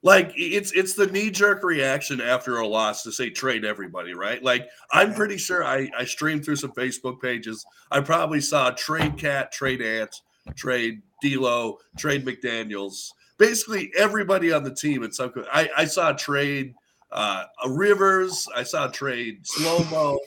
like 0.02 0.32
it's 0.37 0.72
it's 0.72 0.94
the 0.94 1.06
knee 1.08 1.30
jerk 1.30 1.62
reaction 1.62 2.22
after 2.22 2.58
a 2.58 2.66
loss 2.66 3.02
to 3.02 3.12
say 3.12 3.28
trade 3.28 3.66
everybody, 3.66 4.14
right? 4.14 4.42
Like 4.42 4.68
I'm 4.90 5.12
pretty 5.12 5.37
sure 5.37 5.64
I 5.64 5.90
I 5.96 6.06
streamed 6.06 6.46
through 6.46 6.56
some 6.56 6.72
Facebook 6.72 7.20
pages. 7.20 7.66
I 7.90 8.00
probably 8.00 8.40
saw 8.40 8.70
trade 8.70 9.18
cat, 9.18 9.52
trade 9.52 9.82
ant, 9.82 10.22
trade 10.56 11.02
D'Lo, 11.22 11.78
trade 11.96 12.25
McDaniels. 12.25 13.10
Basically 13.38 13.92
everybody 13.96 14.52
on 14.52 14.64
the 14.64 14.75
team 14.75 15.02
in 15.02 15.12
some. 15.12 15.32
I 15.52 15.68
I 15.76 15.84
saw 15.84 16.12
trade 16.12 16.75
uh 17.12 17.44
Rivers. 17.68 18.46
I 18.54 18.62
saw 18.62 18.88
trade 18.88 19.46
slow 19.46 19.84
mo. 19.90 20.18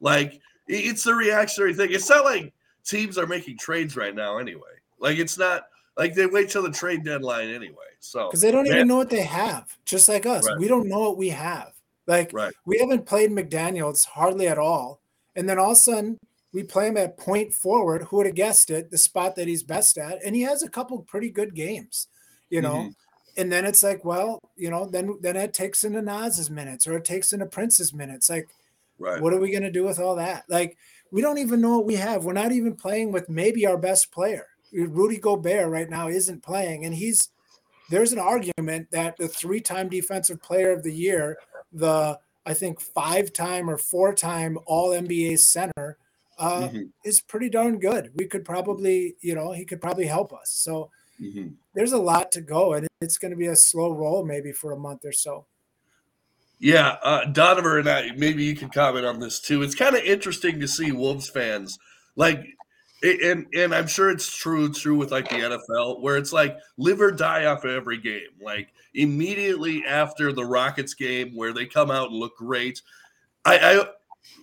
like 0.00 0.40
it's 0.66 1.04
the 1.04 1.14
reactionary 1.14 1.74
thing. 1.74 1.88
It's 1.92 2.08
not 2.08 2.24
like 2.24 2.52
teams 2.84 3.18
are 3.18 3.26
making 3.26 3.58
trades 3.58 3.96
right 3.96 4.14
now 4.14 4.38
anyway. 4.38 4.62
Like 4.98 5.18
it's 5.18 5.38
not 5.38 5.64
like 5.96 6.14
they 6.14 6.26
wait 6.26 6.50
till 6.50 6.62
the 6.62 6.70
trade 6.70 7.04
deadline 7.04 7.48
anyway. 7.48 7.76
So 8.00 8.28
because 8.28 8.40
they 8.40 8.50
don't 8.50 8.66
even 8.66 8.86
know 8.86 8.96
what 8.96 9.10
they 9.10 9.22
have, 9.22 9.76
just 9.84 10.08
like 10.08 10.26
us. 10.26 10.46
Right. 10.46 10.58
We 10.58 10.68
don't 10.68 10.88
know 10.88 11.00
what 11.00 11.16
we 11.16 11.30
have. 11.30 11.72
Like 12.06 12.32
right. 12.32 12.52
we 12.64 12.78
haven't 12.78 13.06
played 13.06 13.30
McDaniels 13.30 14.06
hardly 14.06 14.48
at 14.48 14.58
all, 14.58 15.00
and 15.36 15.48
then 15.48 15.58
all 15.58 15.72
of 15.72 15.72
a 15.72 15.76
sudden 15.76 16.18
we 16.52 16.62
play 16.62 16.88
him 16.88 16.96
at 16.96 17.18
point 17.18 17.52
forward. 17.52 18.02
Who 18.04 18.16
would 18.16 18.26
have 18.26 18.34
guessed 18.34 18.70
it? 18.70 18.90
The 18.90 18.98
spot 18.98 19.36
that 19.36 19.48
he's 19.48 19.62
best 19.62 19.98
at, 19.98 20.24
and 20.24 20.34
he 20.34 20.42
has 20.42 20.62
a 20.62 20.70
couple 20.70 20.98
pretty 21.00 21.30
good 21.30 21.54
games, 21.54 22.08
you 22.50 22.62
know. 22.62 22.74
Mm-hmm. 22.74 22.90
And 23.36 23.52
then 23.52 23.64
it's 23.64 23.82
like, 23.82 24.04
well, 24.04 24.40
you 24.56 24.70
know, 24.70 24.86
then 24.86 25.18
then 25.20 25.36
it 25.36 25.54
takes 25.54 25.84
into 25.84 26.02
Naz's 26.02 26.50
minutes 26.50 26.86
or 26.86 26.96
it 26.96 27.04
takes 27.04 27.32
into 27.32 27.46
Prince's 27.46 27.94
minutes. 27.94 28.28
Like, 28.28 28.48
right. 28.98 29.20
what 29.20 29.32
are 29.32 29.40
we 29.40 29.52
gonna 29.52 29.70
do 29.70 29.84
with 29.84 29.98
all 29.98 30.16
that? 30.16 30.44
Like, 30.48 30.76
we 31.12 31.20
don't 31.20 31.38
even 31.38 31.60
know 31.60 31.78
what 31.78 31.86
we 31.86 31.94
have. 31.94 32.24
We're 32.24 32.32
not 32.32 32.52
even 32.52 32.74
playing 32.74 33.12
with 33.12 33.28
maybe 33.28 33.66
our 33.66 33.78
best 33.78 34.10
player. 34.10 34.46
Rudy 34.72 35.18
Gobert 35.18 35.70
right 35.70 35.88
now 35.88 36.08
isn't 36.08 36.42
playing, 36.42 36.84
and 36.84 36.94
he's 36.94 37.30
there's 37.90 38.12
an 38.12 38.18
argument 38.18 38.90
that 38.90 39.16
the 39.16 39.28
three-time 39.28 39.88
defensive 39.88 40.42
player 40.42 40.72
of 40.72 40.82
the 40.82 40.92
year, 40.92 41.38
the 41.72 42.18
I 42.44 42.54
think 42.54 42.80
five-time 42.80 43.68
or 43.68 43.78
four-time 43.78 44.58
All 44.66 44.90
NBA 44.90 45.38
center, 45.38 45.96
uh, 46.38 46.68
mm-hmm. 46.68 46.82
is 47.04 47.20
pretty 47.20 47.48
darn 47.48 47.78
good. 47.78 48.10
We 48.14 48.26
could 48.26 48.44
probably, 48.44 49.16
you 49.20 49.34
know, 49.34 49.52
he 49.52 49.64
could 49.64 49.80
probably 49.80 50.06
help 50.06 50.32
us. 50.32 50.50
So 50.50 50.90
mm-hmm. 51.20 51.48
there's 51.74 51.92
a 51.92 51.98
lot 51.98 52.32
to 52.32 52.40
go, 52.40 52.74
and 52.74 52.86
it's 53.00 53.18
going 53.18 53.32
to 53.32 53.36
be 53.36 53.46
a 53.46 53.56
slow 53.56 53.92
roll 53.92 54.24
maybe 54.24 54.52
for 54.52 54.72
a 54.72 54.78
month 54.78 55.04
or 55.04 55.12
so. 55.12 55.46
Yeah, 56.60 56.96
uh, 57.02 57.26
Donovan 57.26 57.78
and 57.78 57.88
I, 57.88 58.10
maybe 58.16 58.44
you 58.44 58.56
can 58.56 58.68
comment 58.68 59.06
on 59.06 59.20
this 59.20 59.40
too. 59.40 59.62
It's 59.62 59.76
kind 59.76 59.94
of 59.94 60.02
interesting 60.02 60.58
to 60.60 60.66
see 60.66 60.90
Wolves 60.90 61.28
fans 61.28 61.78
like 62.16 62.44
and 63.02 63.46
and 63.54 63.74
I'm 63.74 63.86
sure 63.86 64.10
it's 64.10 64.34
true 64.36 64.72
true 64.72 64.96
with 64.96 65.12
like 65.12 65.28
the 65.28 65.36
NFL 65.36 66.00
where 66.00 66.16
it's 66.16 66.32
like 66.32 66.58
live 66.76 67.00
or 67.00 67.12
die 67.12 67.44
off 67.44 67.64
of 67.64 67.70
every 67.70 67.98
game. 67.98 68.30
Like 68.42 68.72
immediately 68.94 69.84
after 69.86 70.32
the 70.32 70.44
Rockets 70.44 70.94
game 70.94 71.34
where 71.36 71.52
they 71.52 71.64
come 71.64 71.90
out 71.90 72.10
and 72.10 72.18
look 72.18 72.36
great, 72.36 72.82
I, 73.44 73.58
I 73.58 73.84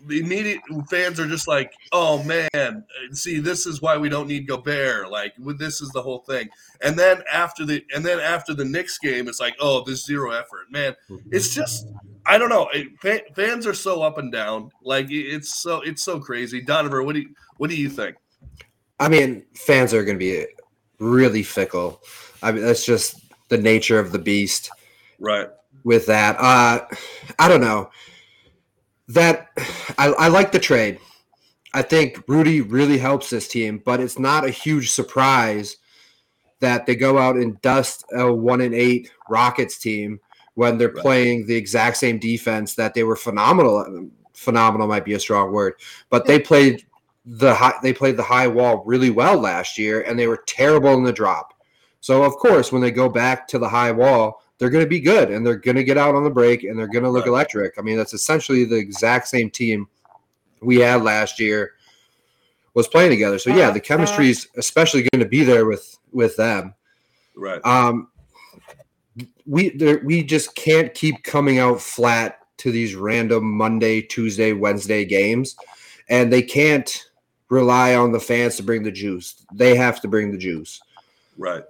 the 0.08 0.20
immediate 0.20 0.60
fans 0.90 1.20
are 1.20 1.28
just 1.28 1.48
like, 1.48 1.74
oh 1.92 2.24
man, 2.24 2.84
see, 3.12 3.40
this 3.40 3.66
is 3.66 3.82
why 3.82 3.98
we 3.98 4.10
don't 4.10 4.28
need 4.28 4.48
Gobert. 4.48 5.10
Like, 5.10 5.34
this 5.38 5.82
is 5.82 5.90
the 5.90 6.02
whole 6.02 6.20
thing. 6.20 6.50
And 6.82 6.98
then 6.98 7.24
after 7.32 7.66
the 7.66 7.84
and 7.94 8.06
then 8.06 8.20
after 8.20 8.54
the 8.54 8.66
Knicks 8.66 8.98
game, 9.00 9.28
it's 9.28 9.40
like, 9.40 9.56
oh, 9.60 9.84
this 9.84 10.06
zero 10.06 10.32
effort, 10.32 10.72
man. 10.72 10.96
It's 11.32 11.54
just, 11.54 11.88
I 12.26 12.38
don't 12.38 12.50
know. 12.50 12.70
It, 12.74 13.36
fans 13.36 13.66
are 13.66 13.74
so 13.74 14.02
up 14.04 14.18
and 14.18 14.32
down. 14.32 14.72
Like, 14.84 15.08
it's 15.10 15.62
so 15.62 15.82
it's 15.82 16.04
so 16.04 16.20
crazy. 16.20 16.62
Donovan, 16.62 17.06
what 17.06 17.14
do 17.14 17.22
you 17.22 17.30
what 17.58 17.70
do 17.70 17.76
you 17.76 17.90
think? 17.90 18.16
I 19.00 19.10
mean, 19.10 19.44
fans 19.56 19.94
are 19.94 20.04
going 20.04 20.18
to 20.18 20.20
be 20.20 20.46
really 21.00 21.44
fickle. 21.44 22.02
I 22.42 22.52
mean, 22.52 22.64
that's 22.64 22.86
just 22.86 23.20
the 23.50 23.58
nature 23.58 24.00
of 24.00 24.12
the 24.12 24.20
beast. 24.20 24.70
Right. 25.20 25.48
With 25.84 26.06
that, 26.08 26.38
uh, 26.40 26.86
I 27.38 27.48
don't 27.48 27.62
know. 27.62 27.90
That 29.08 29.50
I, 29.98 30.08
I 30.08 30.28
like 30.30 30.52
the 30.52 30.60
trade. 30.60 31.00
I 31.74 31.82
think 31.82 32.24
Rudy 32.28 32.62
really 32.62 32.98
helps 32.98 33.30
this 33.30 33.48
team, 33.48 33.82
but 33.84 34.00
it's 34.00 34.18
not 34.18 34.46
a 34.46 34.50
huge 34.50 34.92
surprise 34.92 35.78
that 36.62 36.86
they 36.86 36.96
go 36.96 37.18
out 37.18 37.36
and 37.36 37.62
dust 37.62 38.06
a 38.14 38.34
one 38.34 38.62
and 38.62 38.74
eight 38.74 39.12
Rockets 39.30 39.78
team 39.78 40.20
when 40.54 40.78
they're 40.78 40.88
right. 40.88 41.02
playing 41.02 41.46
the 41.46 41.56
exact 41.56 41.98
same 41.98 42.18
defense 42.18 42.76
that 42.76 42.94
they 42.94 43.04
were 43.04 43.16
phenomenal. 43.16 44.10
Phenomenal 44.34 44.88
might 44.88 45.06
be 45.06 45.14
a 45.14 45.20
strong 45.20 45.52
word, 45.52 45.74
but 46.10 46.26
they 46.26 46.40
played 46.40 46.86
the 47.26 47.54
high, 47.54 47.74
they 47.82 47.94
played 47.94 48.18
the 48.18 48.24
high 48.24 48.48
wall 48.48 48.84
really 48.86 49.10
well 49.10 49.38
last 49.38 49.78
year, 49.78 50.02
and 50.02 50.18
they 50.18 50.28
were 50.28 50.44
terrible 50.48 50.94
in 50.94 51.04
the 51.04 51.14
drop. 51.14 51.54
So 52.00 52.24
of 52.24 52.36
course, 52.38 52.72
when 52.72 52.82
they 52.82 52.92
go 52.92 53.10
back 53.10 53.48
to 53.50 53.60
the 53.60 53.70
high 53.70 53.92
wall, 53.92 54.42
they're 54.58 54.70
going 54.70 54.84
to 54.84 54.90
be 54.90 55.00
good, 55.00 55.32
and 55.32 55.46
they're 55.46 55.58
going 55.58 55.76
to 55.76 55.84
get 55.84 55.98
out 55.98 56.16
on 56.16 56.24
the 56.24 56.30
break, 56.30 56.64
and 56.64 56.78
they're 56.78 56.88
going 56.88 57.04
to 57.04 57.10
look 57.10 57.26
right. 57.26 57.32
electric. 57.32 57.74
I 57.78 57.82
mean, 57.82 57.98
that's 57.98 58.14
essentially 58.14 58.64
the 58.64 58.78
exact 58.78 59.28
same 59.28 59.50
team 59.50 59.88
we 60.62 60.78
had 60.78 61.04
last 61.04 61.40
year 61.40 61.74
was 62.74 62.88
playing 62.88 63.10
together. 63.10 63.40
So 63.40 63.56
yeah, 63.56 63.72
the 63.72 63.80
chemistry 63.80 64.30
is 64.30 64.48
especially 64.58 65.08
going 65.12 65.24
to 65.24 65.30
be 65.30 65.44
there 65.44 65.66
with 65.66 65.98
with 66.12 66.36
them. 66.36 66.74
Right. 67.36 67.66
Um, 67.66 68.10
we 69.46 69.70
there, 69.70 70.02
we 70.04 70.24
just 70.24 70.56
can't 70.56 70.94
keep 70.94 71.24
coming 71.24 71.60
out 71.60 71.82
flat 71.82 72.40
to 72.58 72.72
these 72.72 72.96
random 72.96 73.52
Monday, 73.58 74.02
Tuesday, 74.02 74.54
Wednesday 74.54 75.06
games, 75.06 75.56
and 76.10 76.32
they 76.32 76.42
can't 76.42 77.06
rely 77.50 77.96
on 77.96 78.12
the 78.12 78.20
fans 78.20 78.56
to 78.58 78.64
bring 78.64 78.84
the 78.84 78.92
juice. 78.92 79.46
They 79.54 79.76
have 79.76 80.02
to 80.02 80.08
bring 80.08 80.32
the 80.32 80.38
juice. 80.38 80.82
Right. 81.38 81.64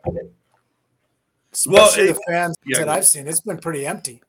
Especially 1.55 2.07
well, 2.07 2.13
the 2.13 2.21
fans 2.27 2.55
yeah, 2.65 2.79
that 2.79 2.89
I've 2.89 3.07
seen, 3.07 3.27
it's 3.27 3.39
been 3.39 3.57
pretty 3.57 3.85
empty. 3.87 4.21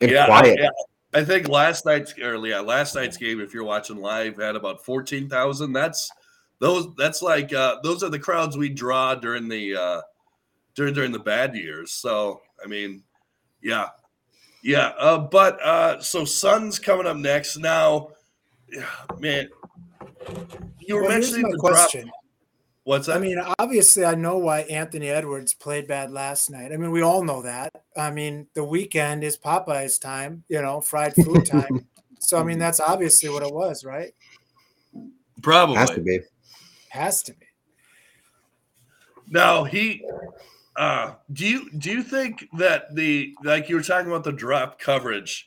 And 0.00 0.10
yeah, 0.10 0.26
quiet. 0.26 0.58
I, 0.60 0.62
yeah. 0.62 0.70
I 1.14 1.24
think 1.24 1.48
last 1.48 1.84
night's 1.84 2.16
or 2.16 2.36
yeah, 2.46 2.60
last 2.60 2.94
night's 2.94 3.16
game, 3.16 3.40
if 3.40 3.52
you're 3.52 3.64
watching 3.64 3.96
live, 3.96 4.36
had 4.36 4.54
about 4.54 4.84
fourteen 4.84 5.28
thousand. 5.28 5.72
That's 5.72 6.10
those. 6.60 6.94
That's 6.94 7.22
like 7.22 7.52
uh, 7.52 7.78
those 7.82 8.04
are 8.04 8.08
the 8.08 8.20
crowds 8.20 8.56
we 8.56 8.68
draw 8.68 9.16
during 9.16 9.48
the 9.48 9.76
uh, 9.76 10.00
during 10.76 10.94
during 10.94 11.10
the 11.10 11.18
bad 11.18 11.56
years. 11.56 11.92
So 11.92 12.40
I 12.64 12.68
mean, 12.68 13.02
yeah, 13.60 13.88
yeah. 14.62 14.92
Uh, 14.98 15.18
but 15.18 15.60
uh, 15.60 16.00
so 16.00 16.24
Suns 16.24 16.78
coming 16.78 17.06
up 17.06 17.16
next 17.16 17.58
now. 17.58 18.10
Man, 19.18 19.48
you 20.78 20.94
were 20.94 21.02
well, 21.02 21.10
mentioning 21.10 21.50
the 21.50 21.58
question. 21.58 22.02
Drop. 22.02 22.21
What's 22.84 23.06
that? 23.06 23.16
I 23.16 23.20
mean, 23.20 23.38
obviously, 23.58 24.04
I 24.04 24.16
know 24.16 24.38
why 24.38 24.60
Anthony 24.62 25.08
Edwards 25.08 25.54
played 25.54 25.86
bad 25.86 26.10
last 26.10 26.50
night. 26.50 26.72
I 26.72 26.76
mean, 26.76 26.90
we 26.90 27.02
all 27.02 27.22
know 27.22 27.42
that. 27.42 27.70
I 27.96 28.10
mean, 28.10 28.48
the 28.54 28.64
weekend 28.64 29.22
is 29.22 29.36
Popeye's 29.36 29.98
time, 29.98 30.42
you 30.48 30.60
know, 30.60 30.80
fried 30.80 31.14
food 31.14 31.46
time. 31.46 31.86
so, 32.18 32.38
I 32.38 32.42
mean, 32.42 32.58
that's 32.58 32.80
obviously 32.80 33.28
what 33.28 33.44
it 33.44 33.54
was, 33.54 33.84
right? 33.84 34.12
Probably 35.42 35.76
has 35.76 35.90
to 35.90 36.00
be. 36.00 36.20
Has 36.88 37.22
to 37.24 37.32
be. 37.34 37.46
Now 39.28 39.64
he. 39.64 40.04
Uh, 40.74 41.12
do 41.32 41.46
you 41.46 41.70
do 41.78 41.90
you 41.90 42.02
think 42.02 42.48
that 42.56 42.94
the 42.94 43.34
like 43.44 43.68
you 43.68 43.76
were 43.76 43.82
talking 43.82 44.10
about 44.10 44.24
the 44.24 44.32
drop 44.32 44.78
coverage? 44.78 45.46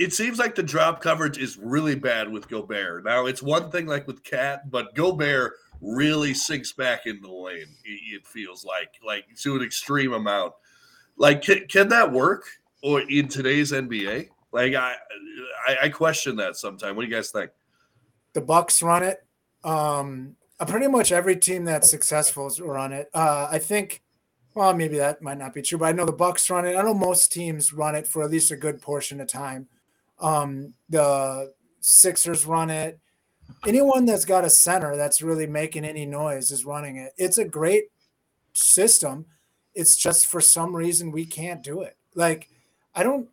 it 0.00 0.14
seems 0.14 0.38
like 0.38 0.54
the 0.54 0.62
drop 0.62 1.02
coverage 1.02 1.36
is 1.36 1.58
really 1.58 1.94
bad 1.94 2.26
with 2.32 2.48
Gobert. 2.48 3.04
Now 3.04 3.26
it's 3.26 3.42
one 3.42 3.70
thing 3.70 3.84
like 3.84 4.06
with 4.06 4.24
KAT, 4.24 4.70
but 4.70 4.94
Gobert 4.94 5.52
really 5.80 6.34
sinks 6.34 6.72
back 6.72 7.06
into 7.06 7.22
the 7.22 7.32
lane. 7.32 7.76
It, 7.84 8.26
feels 8.26 8.64
like 8.64 8.90
like 9.04 9.24
to 9.42 9.56
an 9.56 9.62
extreme 9.62 10.12
amount. 10.12 10.52
Like 11.16 11.42
can, 11.42 11.66
can 11.68 11.88
that 11.88 12.10
work 12.10 12.44
or 12.82 13.02
in 13.02 13.28
today's 13.28 13.72
NBA? 13.72 14.28
Like 14.52 14.74
I, 14.74 14.94
I, 15.66 15.76
I 15.82 15.88
question 15.88 16.36
that 16.36 16.56
sometimes. 16.56 16.96
What 16.96 17.04
do 17.04 17.08
you 17.08 17.14
guys 17.14 17.30
think? 17.30 17.50
The 18.32 18.40
Bucks 18.40 18.82
run 18.82 19.02
it. 19.02 19.24
Um, 19.64 20.36
uh, 20.58 20.66
pretty 20.66 20.88
much 20.88 21.12
every 21.12 21.36
team 21.36 21.64
that's 21.64 21.90
successful 21.90 22.46
is 22.46 22.60
run 22.60 22.92
it. 22.92 23.08
Uh, 23.14 23.48
I 23.50 23.58
think. 23.58 24.02
Well, 24.52 24.74
maybe 24.74 24.98
that 24.98 25.22
might 25.22 25.38
not 25.38 25.54
be 25.54 25.62
true, 25.62 25.78
but 25.78 25.84
I 25.86 25.92
know 25.92 26.04
the 26.04 26.12
Bucks 26.12 26.50
run 26.50 26.66
it. 26.66 26.76
I 26.76 26.82
know 26.82 26.92
most 26.92 27.30
teams 27.32 27.72
run 27.72 27.94
it 27.94 28.08
for 28.08 28.24
at 28.24 28.32
least 28.32 28.50
a 28.50 28.56
good 28.56 28.82
portion 28.82 29.20
of 29.20 29.28
time. 29.28 29.68
Um, 30.18 30.74
the 30.88 31.52
Sixers 31.80 32.44
run 32.46 32.68
it. 32.68 32.98
Anyone 33.66 34.04
that's 34.04 34.24
got 34.24 34.44
a 34.44 34.50
center 34.50 34.96
that's 34.96 35.22
really 35.22 35.46
making 35.46 35.84
any 35.84 36.06
noise 36.06 36.50
is 36.50 36.64
running 36.64 36.96
it. 36.96 37.12
It's 37.16 37.38
a 37.38 37.44
great 37.44 37.84
system. 38.52 39.26
It's 39.74 39.96
just 39.96 40.26
for 40.26 40.40
some 40.40 40.74
reason 40.74 41.12
we 41.12 41.24
can't 41.24 41.62
do 41.62 41.82
it. 41.82 41.96
Like, 42.14 42.48
I 42.94 43.02
don't. 43.02 43.28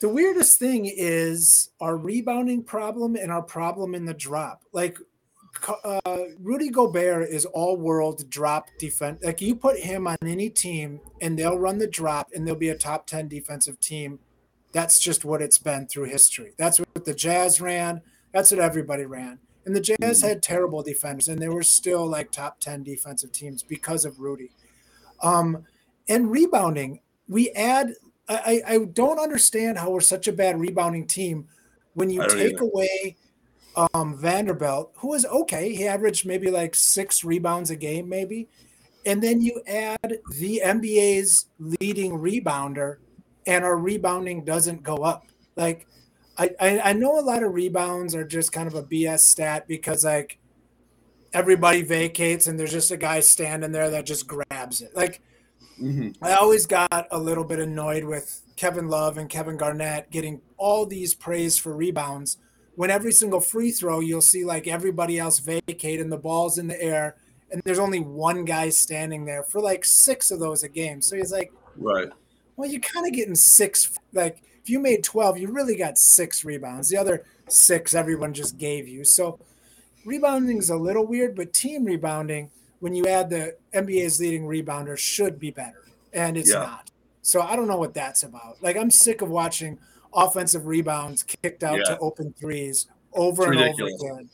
The 0.00 0.08
weirdest 0.08 0.58
thing 0.58 0.86
is 0.86 1.70
our 1.80 1.96
rebounding 1.96 2.62
problem 2.62 3.16
and 3.16 3.32
our 3.32 3.42
problem 3.42 3.94
in 3.94 4.04
the 4.04 4.14
drop. 4.14 4.62
Like, 4.72 4.98
uh, 5.84 6.18
Rudy 6.40 6.70
Gobert 6.70 7.28
is 7.30 7.44
all 7.46 7.76
world 7.76 8.30
drop 8.30 8.68
defense. 8.78 9.24
Like, 9.24 9.40
you 9.40 9.56
put 9.56 9.78
him 9.78 10.06
on 10.06 10.16
any 10.24 10.50
team 10.50 11.00
and 11.20 11.36
they'll 11.36 11.58
run 11.58 11.78
the 11.78 11.88
drop 11.88 12.28
and 12.32 12.46
they'll 12.46 12.54
be 12.54 12.68
a 12.68 12.76
top 12.76 13.06
10 13.06 13.26
defensive 13.26 13.80
team 13.80 14.20
that's 14.72 14.98
just 14.98 15.24
what 15.24 15.42
it's 15.42 15.58
been 15.58 15.86
through 15.86 16.04
history. 16.04 16.52
That's 16.58 16.78
what 16.78 17.04
the 17.04 17.14
Jazz 17.14 17.60
ran. 17.60 18.02
That's 18.38 18.52
what 18.52 18.60
everybody 18.60 19.04
ran. 19.04 19.40
And 19.66 19.74
the 19.74 19.80
Jazz 19.80 19.98
mm-hmm. 20.00 20.28
had 20.28 20.44
terrible 20.44 20.80
defenders, 20.80 21.26
and 21.26 21.42
they 21.42 21.48
were 21.48 21.64
still 21.64 22.06
like 22.06 22.30
top 22.30 22.60
10 22.60 22.84
defensive 22.84 23.32
teams 23.32 23.64
because 23.64 24.04
of 24.04 24.20
Rudy. 24.20 24.52
Um, 25.24 25.64
And 26.08 26.30
rebounding, 26.30 27.00
we 27.26 27.50
add. 27.50 27.94
I, 28.28 28.62
I 28.64 28.78
don't 28.92 29.18
understand 29.18 29.76
how 29.76 29.90
we're 29.90 30.00
such 30.00 30.28
a 30.28 30.32
bad 30.32 30.60
rebounding 30.60 31.08
team 31.08 31.48
when 31.94 32.10
you 32.10 32.20
take 32.28 32.52
either. 32.52 32.62
away 32.62 33.16
um, 33.94 34.16
Vanderbilt, 34.16 34.92
who 34.98 35.14
is 35.14 35.26
okay. 35.26 35.74
He 35.74 35.88
averaged 35.88 36.24
maybe 36.24 36.48
like 36.48 36.76
six 36.76 37.24
rebounds 37.24 37.70
a 37.70 37.76
game, 37.76 38.08
maybe. 38.08 38.48
And 39.04 39.20
then 39.20 39.40
you 39.40 39.62
add 39.66 40.18
the 40.36 40.62
NBA's 40.64 41.46
leading 41.58 42.12
rebounder, 42.12 42.98
and 43.48 43.64
our 43.64 43.76
rebounding 43.76 44.44
doesn't 44.44 44.84
go 44.84 44.98
up. 44.98 45.26
Like, 45.56 45.88
I, 46.38 46.50
I, 46.60 46.80
I 46.80 46.92
know 46.92 47.18
a 47.18 47.22
lot 47.22 47.42
of 47.42 47.52
rebounds 47.52 48.14
are 48.14 48.24
just 48.24 48.52
kind 48.52 48.68
of 48.68 48.74
a 48.74 48.82
BS 48.82 49.20
stat 49.20 49.66
because, 49.66 50.04
like, 50.04 50.38
everybody 51.32 51.82
vacates 51.82 52.46
and 52.46 52.58
there's 52.58 52.72
just 52.72 52.90
a 52.90 52.96
guy 52.96 53.20
standing 53.20 53.72
there 53.72 53.90
that 53.90 54.06
just 54.06 54.26
grabs 54.26 54.80
it. 54.80 54.94
Like, 54.94 55.20
mm-hmm. 55.80 56.10
I 56.22 56.34
always 56.34 56.66
got 56.66 57.08
a 57.10 57.18
little 57.18 57.44
bit 57.44 57.58
annoyed 57.58 58.04
with 58.04 58.42
Kevin 58.56 58.88
Love 58.88 59.18
and 59.18 59.28
Kevin 59.28 59.56
Garnett 59.56 60.10
getting 60.10 60.40
all 60.56 60.86
these 60.86 61.14
praise 61.14 61.58
for 61.58 61.74
rebounds 61.74 62.38
when 62.76 62.90
every 62.90 63.12
single 63.12 63.40
free 63.40 63.72
throw 63.72 64.00
you'll 64.00 64.20
see 64.20 64.44
like 64.44 64.68
everybody 64.68 65.18
else 65.18 65.40
vacate 65.40 66.00
and 66.00 66.12
the 66.12 66.16
ball's 66.16 66.58
in 66.58 66.68
the 66.68 66.80
air 66.80 67.16
and 67.50 67.62
there's 67.64 67.78
only 67.78 68.00
one 68.00 68.44
guy 68.44 68.68
standing 68.68 69.24
there 69.24 69.42
for 69.42 69.60
like 69.60 69.84
six 69.84 70.30
of 70.30 70.40
those 70.40 70.62
a 70.62 70.68
game. 70.68 71.00
So 71.00 71.16
he's 71.16 71.32
like, 71.32 71.52
right. 71.76 72.08
Well, 72.56 72.68
you're 72.68 72.80
kind 72.80 73.06
of 73.06 73.12
getting 73.12 73.34
six. 73.34 73.96
Like 74.12 74.42
if 74.68 74.72
you 74.72 74.80
made 74.80 75.02
12, 75.02 75.38
you 75.38 75.50
really 75.50 75.76
got 75.76 75.96
six 75.96 76.44
rebounds. 76.44 76.90
The 76.90 76.98
other 76.98 77.24
six, 77.48 77.94
everyone 77.94 78.34
just 78.34 78.58
gave 78.58 78.86
you. 78.86 79.02
So 79.02 79.38
rebounding 80.04 80.58
is 80.58 80.68
a 80.68 80.76
little 80.76 81.06
weird, 81.06 81.34
but 81.34 81.54
team 81.54 81.86
rebounding, 81.86 82.50
when 82.80 82.94
you 82.94 83.06
add 83.06 83.30
the 83.30 83.56
NBA's 83.72 84.20
leading 84.20 84.44
rebounder, 84.44 84.98
should 84.98 85.40
be 85.40 85.50
better. 85.50 85.86
And 86.12 86.36
it's 86.36 86.52
yeah. 86.52 86.58
not. 86.58 86.90
So 87.22 87.40
I 87.40 87.56
don't 87.56 87.66
know 87.66 87.78
what 87.78 87.94
that's 87.94 88.24
about. 88.24 88.62
Like 88.62 88.76
I'm 88.76 88.90
sick 88.90 89.22
of 89.22 89.30
watching 89.30 89.78
offensive 90.12 90.66
rebounds 90.66 91.22
kicked 91.22 91.64
out 91.64 91.78
yeah. 91.78 91.84
to 91.84 91.98
open 92.00 92.34
threes 92.34 92.88
over 93.14 93.44
it's 93.44 93.52
and 93.52 93.60
ridiculous. 93.60 94.02
over 94.02 94.12
again. 94.16 94.30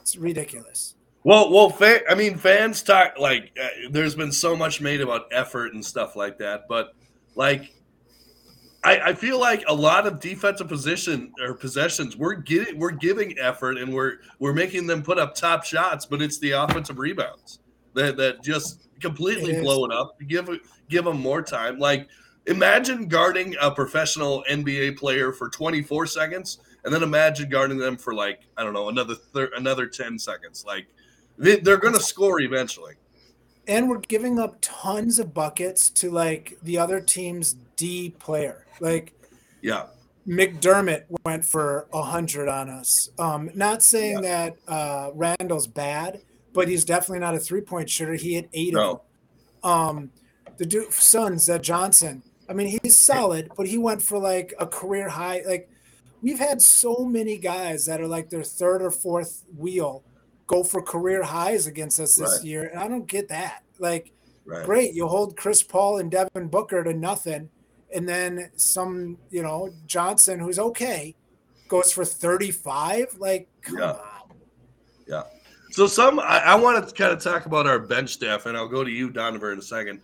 It's 0.00 0.16
ridiculous. 0.16 0.94
Well, 1.24 1.50
well, 1.50 1.68
fa- 1.68 2.08
I 2.08 2.14
mean, 2.14 2.36
fans 2.36 2.80
talk 2.84 3.18
like 3.18 3.58
uh, 3.60 3.88
there's 3.90 4.14
been 4.14 4.30
so 4.30 4.54
much 4.54 4.80
made 4.80 5.00
about 5.00 5.26
effort 5.32 5.74
and 5.74 5.84
stuff 5.84 6.14
like 6.14 6.38
that, 6.38 6.68
but 6.68 6.94
like 7.34 7.72
I, 8.88 9.10
I, 9.10 9.14
feel 9.14 9.38
like 9.38 9.64
a 9.68 9.74
lot 9.74 10.06
of 10.06 10.18
defensive 10.18 10.66
position 10.66 11.30
or 11.42 11.52
possessions 11.52 12.16
we're 12.16 12.34
getting 12.34 12.78
we're 12.78 12.90
giving 12.90 13.38
effort 13.38 13.76
and 13.76 13.92
we're 13.92 14.16
we're 14.38 14.54
making 14.54 14.86
them 14.86 15.02
put 15.02 15.18
up 15.18 15.34
top 15.34 15.64
shots, 15.64 16.06
but 16.06 16.22
it's 16.22 16.38
the 16.38 16.52
offensive 16.52 16.98
rebounds 16.98 17.60
that 17.92 18.16
that 18.16 18.42
just 18.42 18.88
completely 19.00 19.60
blow 19.60 19.84
it 19.84 19.92
up. 19.92 20.18
Give 20.26 20.48
give 20.88 21.04
them 21.04 21.20
more 21.20 21.42
time. 21.42 21.78
Like 21.78 22.08
imagine 22.46 23.08
guarding 23.08 23.54
a 23.60 23.70
professional 23.70 24.42
NBA 24.48 24.96
player 24.96 25.32
for 25.32 25.50
24 25.50 26.06
seconds, 26.06 26.58
and 26.84 26.94
then 26.94 27.02
imagine 27.02 27.50
guarding 27.50 27.76
them 27.76 27.98
for 27.98 28.14
like 28.14 28.40
I 28.56 28.64
don't 28.64 28.72
know 28.72 28.88
another 28.88 29.16
thir- 29.16 29.50
another 29.54 29.86
10 29.86 30.18
seconds. 30.18 30.64
Like 30.66 30.86
they, 31.36 31.56
they're 31.56 31.76
going 31.76 31.94
to 31.94 32.00
score 32.00 32.40
eventually. 32.40 32.94
And 33.68 33.88
we're 33.88 33.98
giving 33.98 34.38
up 34.38 34.56
tons 34.60 35.18
of 35.18 35.34
buckets 35.34 35.90
to 35.90 36.10
like 36.10 36.58
the 36.62 36.78
other 36.78 37.00
team's 37.00 37.54
D 37.76 38.14
player. 38.18 38.64
Like, 38.80 39.12
yeah, 39.60 39.86
McDermott 40.26 41.04
went 41.24 41.44
for 41.44 41.86
a 41.92 42.02
hundred 42.02 42.48
on 42.48 42.68
us. 42.68 43.10
Um, 43.18 43.50
not 43.54 43.82
saying 43.82 44.22
yeah. 44.22 44.50
that 44.50 44.56
uh, 44.66 45.10
Randle's 45.14 45.66
bad, 45.66 46.22
but 46.52 46.68
he's 46.68 46.84
definitely 46.84 47.20
not 47.20 47.34
a 47.34 47.38
three 47.38 47.60
point 47.60 47.88
shooter. 47.88 48.14
He 48.14 48.34
had 48.34 48.48
eight 48.52 48.74
no. 48.74 48.90
of 48.90 49.00
them. 49.62 49.70
Um, 49.70 50.10
the 50.56 50.66
dude, 50.66 50.92
Suns, 50.92 51.46
that 51.46 51.62
Johnson. 51.62 52.22
I 52.48 52.54
mean, 52.54 52.78
he's 52.82 52.98
solid, 52.98 53.50
but 53.56 53.66
he 53.66 53.76
went 53.76 54.02
for 54.02 54.18
like 54.18 54.54
a 54.58 54.66
career 54.66 55.08
high. 55.08 55.42
Like, 55.46 55.70
we've 56.22 56.38
had 56.38 56.62
so 56.62 57.04
many 57.04 57.36
guys 57.38 57.84
that 57.86 58.00
are 58.00 58.06
like 58.06 58.30
their 58.30 58.42
third 58.42 58.82
or 58.82 58.90
fourth 58.90 59.44
wheel 59.56 60.02
go 60.48 60.64
for 60.64 60.82
career 60.82 61.22
highs 61.22 61.68
against 61.68 62.00
us 62.00 62.16
this 62.16 62.38
right. 62.38 62.44
year, 62.44 62.64
and 62.64 62.80
I 62.80 62.88
don't 62.88 63.06
get 63.06 63.28
that. 63.28 63.62
Like, 63.78 64.10
right. 64.44 64.64
great, 64.64 64.94
you 64.94 65.06
hold 65.06 65.36
Chris 65.36 65.62
Paul 65.62 65.98
and 65.98 66.10
Devin 66.10 66.48
Booker 66.48 66.82
to 66.82 66.92
nothing, 66.92 67.50
and 67.94 68.08
then 68.08 68.50
some, 68.56 69.18
you 69.30 69.42
know, 69.42 69.70
Johnson, 69.86 70.40
who's 70.40 70.58
okay, 70.58 71.14
goes 71.68 71.92
for 71.92 72.04
35. 72.04 73.16
Like, 73.18 73.48
come 73.62 73.78
yeah. 73.78 73.92
on. 73.92 74.32
Yeah. 75.06 75.22
So 75.70 75.86
some 75.86 76.18
I, 76.18 76.38
I 76.38 76.54
want 76.56 76.88
to 76.88 76.94
kind 76.94 77.12
of 77.12 77.22
talk 77.22 77.46
about 77.46 77.66
our 77.66 77.78
bench 77.78 78.10
staff, 78.10 78.46
and 78.46 78.56
I'll 78.56 78.68
go 78.68 78.82
to 78.82 78.90
you, 78.90 79.10
Donovan, 79.10 79.52
in 79.52 79.58
a 79.58 79.62
second. 79.62 80.00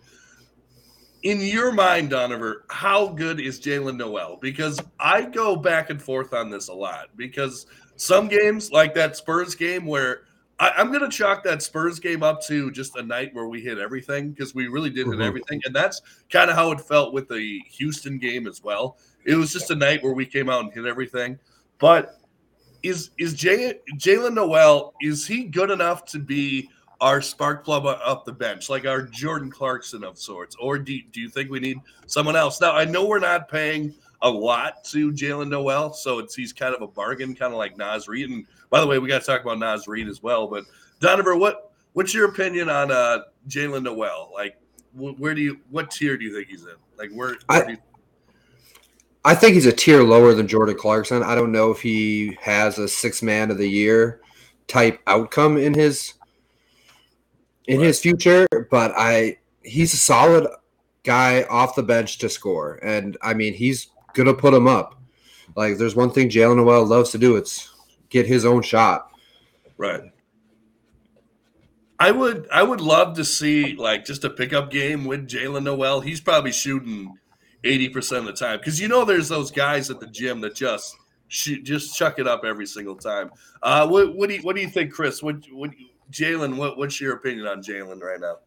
In 1.23 1.41
your 1.41 1.71
mind, 1.71 2.11
Donovan, 2.11 2.57
how 2.69 3.07
good 3.07 3.39
is 3.39 3.59
Jaylen 3.59 3.97
Nowell? 3.97 4.37
Because 4.39 4.79
I 4.99 5.23
go 5.23 5.55
back 5.55 5.89
and 5.89 5.99
forth 5.99 6.35
on 6.35 6.51
this 6.51 6.67
a 6.67 6.73
lot. 6.73 7.07
Because 7.15 7.65
some 7.95 8.27
games, 8.27 8.71
like 8.71 8.93
that 8.93 9.17
Spurs 9.17 9.55
game, 9.55 9.87
where 9.87 10.21
I, 10.59 10.81
am 10.81 10.87
going 10.87 11.01
to 11.01 11.09
chalk 11.09 11.43
that 11.43 11.61
Spurs 11.61 11.99
game 11.99 12.23
up 12.23 12.41
to 12.43 12.71
just 12.71 12.95
a 12.95 13.03
night 13.03 13.33
where 13.33 13.47
we 13.47 13.61
hit 13.61 13.77
everything 13.77 14.31
because 14.31 14.55
we 14.55 14.67
really 14.67 14.89
did 14.89 15.07
mm-hmm. 15.07 15.19
hit 15.19 15.27
everything, 15.27 15.61
and 15.65 15.75
that's 15.75 16.01
kind 16.29 16.49
of 16.49 16.55
how 16.55 16.71
it 16.71 16.79
felt 16.79 17.13
with 17.13 17.27
the 17.27 17.59
Houston 17.71 18.17
game 18.17 18.47
as 18.47 18.63
well. 18.63 18.97
It 19.25 19.35
was 19.35 19.51
just 19.51 19.71
a 19.71 19.75
night 19.75 20.03
where 20.03 20.13
we 20.13 20.25
came 20.25 20.49
out 20.49 20.63
and 20.63 20.73
hit 20.73 20.85
everything. 20.85 21.39
But 21.77 22.19
is 22.83 23.09
is 23.17 23.33
Jay, 23.33 23.79
Jaylen 23.97 24.33
Nowell 24.33 24.93
is 25.01 25.25
he 25.27 25.43
good 25.43 25.71
enough 25.71 26.05
to 26.05 26.19
be 26.19 26.69
our 27.01 27.21
spark 27.21 27.65
plug 27.65 27.85
up 27.85 28.25
the 28.25 28.31
bench, 28.31 28.69
like 28.69 28.85
our 28.85 29.01
Jordan 29.01 29.51
Clarkson 29.51 30.03
of 30.03 30.17
sorts, 30.17 30.55
or 30.59 30.77
do, 30.77 30.97
do 31.11 31.19
you 31.19 31.29
think 31.29 31.49
we 31.49 31.59
need 31.59 31.77
someone 32.07 32.35
else? 32.35 32.61
Now 32.61 32.73
I 32.73 32.85
know 32.85 33.05
we're 33.05 33.19
not 33.19 33.49
paying 33.49 33.93
a 34.25 34.29
lot 34.29 34.83
to 34.85 35.11
Jaylen 35.11 35.49
Nowell, 35.49 35.93
so 35.93 36.17
it's 36.17 36.33
he's 36.33 36.51
kind 36.51 36.73
of 36.73 36.81
a 36.81 36.87
bargain, 36.87 37.35
kind 37.35 37.53
of 37.53 37.59
like 37.59 37.77
Naz 37.77 38.07
Reid, 38.07 38.31
and 38.31 38.45
by 38.71 38.81
the 38.81 38.87
way, 38.87 38.97
we 38.97 39.07
got 39.07 39.21
to 39.21 39.25
talk 39.25 39.41
about 39.41 39.59
Naz 39.59 39.87
Reid 39.87 40.07
as 40.07 40.23
well. 40.23 40.47
But 40.47 40.65
Donovan, 40.99 41.39
what 41.39 41.71
what's 41.93 42.11
your 42.11 42.27
opinion 42.27 42.67
on 42.67 42.91
uh, 42.91 43.19
Jaylen 43.47 43.83
Nowell? 43.83 44.31
Like, 44.33 44.57
wh- 44.93 45.17
where 45.19 45.35
do 45.35 45.41
you 45.41 45.59
what 45.69 45.91
tier 45.91 46.17
do 46.17 46.25
you 46.25 46.33
think 46.33 46.47
he's 46.47 46.63
in? 46.63 46.73
Like, 46.97 47.11
where? 47.11 47.37
where 47.45 47.67
I, 47.67 47.69
you... 47.69 47.77
I 49.23 49.35
think 49.35 49.53
he's 49.53 49.67
a 49.67 49.71
tier 49.71 50.01
lower 50.01 50.33
than 50.33 50.47
Jordan 50.47 50.75
Clarkson. 50.75 51.21
I 51.21 51.35
don't 51.35 51.51
know 51.51 51.69
if 51.69 51.79
he 51.79 52.35
has 52.41 52.79
a 52.79 52.87
six 52.87 53.21
man 53.21 53.51
of 53.51 53.59
the 53.59 53.69
year 53.69 54.21
type 54.67 54.99
outcome 55.05 55.57
in 55.57 55.75
his 55.75 56.15
in 57.67 57.77
right. 57.77 57.87
his 57.87 57.99
future, 57.99 58.47
but 58.71 58.91
I 58.97 59.37
he's 59.61 59.93
a 59.93 59.97
solid 59.97 60.47
guy 61.03 61.43
off 61.43 61.75
the 61.75 61.83
bench 61.83 62.17
to 62.17 62.29
score, 62.29 62.79
and 62.81 63.17
I 63.21 63.35
mean 63.35 63.53
he's 63.53 63.89
gonna 64.15 64.33
put 64.33 64.53
him 64.53 64.67
up. 64.67 64.99
Like, 65.55 65.77
there's 65.77 65.95
one 65.95 66.11
thing 66.11 66.29
Jaylen 66.29 66.57
Nowell 66.57 66.85
loves 66.85 67.11
to 67.11 67.17
do. 67.17 67.35
It's 67.35 67.71
get 68.09 68.25
his 68.25 68.45
own 68.45 68.61
shot. 68.63 69.11
Right. 69.77 70.11
I 71.99 72.11
would 72.11 72.47
I 72.51 72.63
would 72.63 72.81
love 72.81 73.15
to 73.15 73.25
see 73.25 73.75
like 73.75 74.05
just 74.05 74.25
a 74.25 74.29
pickup 74.29 74.69
game 74.69 75.05
with 75.05 75.27
Jaylen 75.27 75.63
Nowell. 75.63 76.01
He's 76.01 76.19
probably 76.19 76.51
shooting 76.51 77.13
eighty 77.63 77.87
percent 77.87 78.21
of 78.21 78.25
the 78.25 78.33
time 78.33 78.59
because 78.59 78.79
you 78.81 78.87
know 78.87 79.05
there's 79.05 79.29
those 79.29 79.49
guys 79.49 79.89
at 79.89 79.99
the 79.99 80.07
gym 80.07 80.41
that 80.41 80.55
just 80.55 80.95
shoot 81.29 81.63
just 81.63 81.95
chuck 81.95 82.19
it 82.19 82.27
up 82.27 82.43
every 82.43 82.65
single 82.65 82.95
time. 82.95 83.31
Uh, 83.63 83.87
what, 83.87 84.13
what 84.15 84.29
do 84.29 84.35
you 84.35 84.41
what 84.41 84.55
do 84.55 84.61
you 84.61 84.69
think, 84.69 84.91
Chris? 84.91 85.23
What 85.23 85.37
what 85.51 85.71
Jaylen? 86.11 86.57
What 86.57 86.77
what's 86.77 86.99
your 86.99 87.13
opinion 87.13 87.47
on 87.47 87.63
Jaylen 87.63 88.01
right 88.01 88.19
now? 88.19 88.37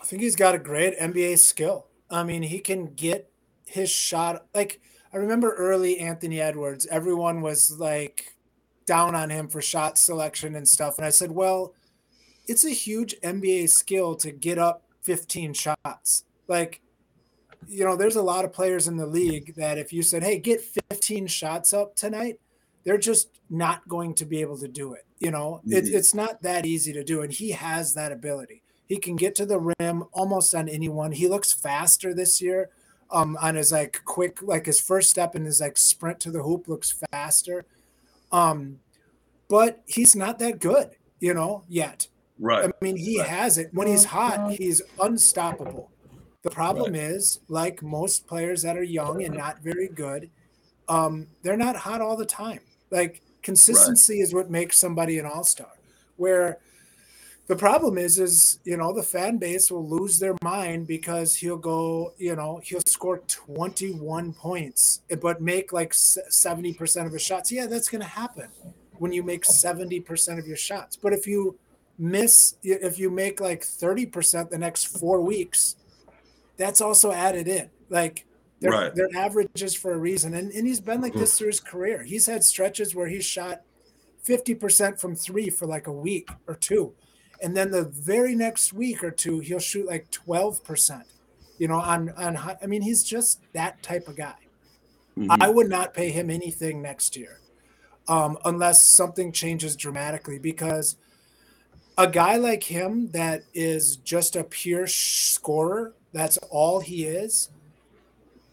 I 0.00 0.04
think 0.06 0.22
he's 0.22 0.36
got 0.36 0.54
a 0.54 0.58
great 0.58 0.98
NBA 0.98 1.38
skill. 1.38 1.88
I 2.10 2.24
mean, 2.24 2.42
he 2.42 2.58
can 2.60 2.94
get 2.94 3.29
his 3.70 3.90
shot. 3.90 4.46
Like 4.54 4.80
I 5.12 5.16
remember 5.16 5.54
early 5.54 5.98
Anthony 5.98 6.40
Edwards, 6.40 6.86
everyone 6.90 7.40
was 7.40 7.78
like 7.78 8.34
down 8.86 9.14
on 9.14 9.30
him 9.30 9.48
for 9.48 9.62
shot 9.62 9.98
selection 9.98 10.56
and 10.56 10.68
stuff. 10.68 10.98
And 10.98 11.06
I 11.06 11.10
said, 11.10 11.30
well, 11.30 11.74
it's 12.46 12.64
a 12.64 12.70
huge 12.70 13.14
NBA 13.20 13.70
skill 13.70 14.14
to 14.16 14.32
get 14.32 14.58
up 14.58 14.82
15 15.02 15.54
shots. 15.54 16.24
Like, 16.48 16.80
you 17.68 17.84
know, 17.84 17.96
there's 17.96 18.16
a 18.16 18.22
lot 18.22 18.44
of 18.44 18.52
players 18.52 18.88
in 18.88 18.96
the 18.96 19.06
league 19.06 19.54
that 19.54 19.78
if 19.78 19.92
you 19.92 20.02
said, 20.02 20.22
hey, 20.22 20.38
get 20.38 20.60
15 20.90 21.26
shots 21.28 21.72
up 21.72 21.94
tonight, 21.94 22.40
they're 22.84 22.98
just 22.98 23.40
not 23.48 23.86
going 23.88 24.14
to 24.14 24.24
be 24.24 24.40
able 24.40 24.58
to 24.58 24.68
do 24.68 24.94
it. 24.94 25.06
You 25.18 25.30
know, 25.30 25.60
mm-hmm. 25.64 25.72
it, 25.74 25.88
it's 25.88 26.14
not 26.14 26.42
that 26.42 26.66
easy 26.66 26.92
to 26.92 27.04
do. 27.04 27.22
And 27.22 27.32
he 27.32 27.50
has 27.50 27.94
that 27.94 28.10
ability. 28.10 28.62
He 28.86 28.96
can 28.98 29.14
get 29.14 29.36
to 29.36 29.46
the 29.46 29.72
rim 29.78 30.04
almost 30.12 30.54
on 30.54 30.68
anyone. 30.68 31.12
He 31.12 31.28
looks 31.28 31.52
faster 31.52 32.12
this 32.12 32.42
year 32.42 32.70
um, 33.12 33.36
on 33.40 33.54
his 33.54 33.72
like 33.72 34.02
quick, 34.04 34.42
like 34.42 34.66
his 34.66 34.80
first 34.80 35.10
step 35.10 35.34
and 35.34 35.46
his 35.46 35.60
like 35.60 35.76
sprint 35.76 36.20
to 36.20 36.30
the 36.30 36.42
hoop 36.42 36.68
looks 36.68 37.02
faster. 37.10 37.64
Um, 38.32 38.78
but 39.48 39.82
he's 39.86 40.14
not 40.14 40.38
that 40.38 40.60
good, 40.60 40.90
you 41.18 41.34
know, 41.34 41.64
yet. 41.68 42.08
Right. 42.38 42.70
I 42.70 42.84
mean, 42.84 42.96
he 42.96 43.18
right. 43.18 43.28
has 43.28 43.58
it. 43.58 43.70
When 43.72 43.88
he's 43.88 44.04
hot, 44.04 44.52
he's 44.52 44.80
unstoppable. 45.00 45.90
The 46.42 46.50
problem 46.50 46.92
right. 46.92 47.02
is, 47.02 47.40
like 47.48 47.82
most 47.82 48.26
players 48.26 48.62
that 48.62 48.78
are 48.78 48.82
young 48.82 49.22
and 49.22 49.34
not 49.34 49.60
very 49.62 49.88
good, 49.88 50.30
um, 50.88 51.26
they're 51.42 51.56
not 51.56 51.76
hot 51.76 52.00
all 52.00 52.16
the 52.16 52.24
time. 52.24 52.60
Like 52.90 53.22
consistency 53.42 54.14
right. 54.14 54.22
is 54.22 54.32
what 54.32 54.50
makes 54.50 54.78
somebody 54.78 55.18
an 55.18 55.26
all-star. 55.26 55.72
Where 56.16 56.58
the 57.50 57.56
problem 57.56 57.98
is, 57.98 58.20
is 58.20 58.60
you 58.62 58.76
know 58.76 58.92
the 58.92 59.02
fan 59.02 59.36
base 59.36 59.72
will 59.72 59.84
lose 59.84 60.20
their 60.20 60.36
mind 60.40 60.86
because 60.86 61.34
he'll 61.34 61.56
go, 61.56 62.14
you 62.16 62.36
know, 62.36 62.60
he'll 62.62 62.80
score 62.86 63.18
21 63.26 64.34
points, 64.34 65.00
eh, 65.10 65.16
but 65.16 65.42
make 65.42 65.72
like 65.72 65.92
70 65.92 66.74
percent 66.74 67.08
of 67.08 67.12
his 67.12 67.22
shots. 67.22 67.50
Yeah, 67.50 67.66
that's 67.66 67.88
going 67.88 68.02
to 68.02 68.06
happen 68.06 68.50
when 68.98 69.12
you 69.12 69.24
make 69.24 69.44
70 69.44 69.98
percent 69.98 70.38
of 70.38 70.46
your 70.46 70.56
shots. 70.56 70.94
But 70.94 71.12
if 71.12 71.26
you 71.26 71.58
miss, 71.98 72.54
if 72.62 73.00
you 73.00 73.10
make 73.10 73.40
like 73.40 73.64
30 73.64 74.06
percent 74.06 74.50
the 74.50 74.58
next 74.58 74.84
four 74.84 75.20
weeks, 75.20 75.74
that's 76.56 76.80
also 76.80 77.10
added 77.10 77.48
in. 77.48 77.68
Like 77.88 78.26
they're, 78.60 78.70
right. 78.70 78.94
they're 78.94 79.10
averages 79.16 79.74
for 79.74 79.92
a 79.92 79.98
reason. 79.98 80.34
And, 80.34 80.52
and 80.52 80.68
he's 80.68 80.80
been 80.80 81.00
like 81.00 81.14
this 81.14 81.30
mm-hmm. 81.30 81.38
through 81.38 81.46
his 81.48 81.58
career. 81.58 82.04
He's 82.04 82.26
had 82.26 82.44
stretches 82.44 82.94
where 82.94 83.08
he's 83.08 83.24
shot 83.24 83.62
50% 84.24 85.00
from 85.00 85.16
three 85.16 85.50
for 85.50 85.66
like 85.66 85.88
a 85.88 85.92
week 85.92 86.30
or 86.46 86.54
two. 86.54 86.94
And 87.42 87.56
then 87.56 87.70
the 87.70 87.84
very 87.84 88.34
next 88.34 88.72
week 88.72 89.02
or 89.02 89.10
two, 89.10 89.40
he'll 89.40 89.58
shoot 89.58 89.86
like 89.86 90.10
12%, 90.10 91.02
you 91.58 91.68
know, 91.68 91.80
on, 91.80 92.10
on, 92.10 92.36
I 92.36 92.66
mean, 92.66 92.82
he's 92.82 93.02
just 93.02 93.40
that 93.52 93.82
type 93.82 94.08
of 94.08 94.16
guy. 94.16 94.36
Mm-hmm. 95.18 95.42
I 95.42 95.48
would 95.48 95.68
not 95.68 95.94
pay 95.94 96.10
him 96.10 96.30
anything 96.30 96.82
next 96.82 97.16
year 97.16 97.40
um, 98.08 98.38
unless 98.44 98.84
something 98.84 99.32
changes 99.32 99.76
dramatically 99.76 100.38
because 100.38 100.96
a 101.98 102.06
guy 102.06 102.36
like 102.36 102.64
him 102.64 103.10
that 103.12 103.42
is 103.52 103.96
just 103.96 104.36
a 104.36 104.44
pure 104.44 104.86
scorer, 104.86 105.94
that's 106.12 106.38
all 106.50 106.80
he 106.80 107.04
is 107.04 107.50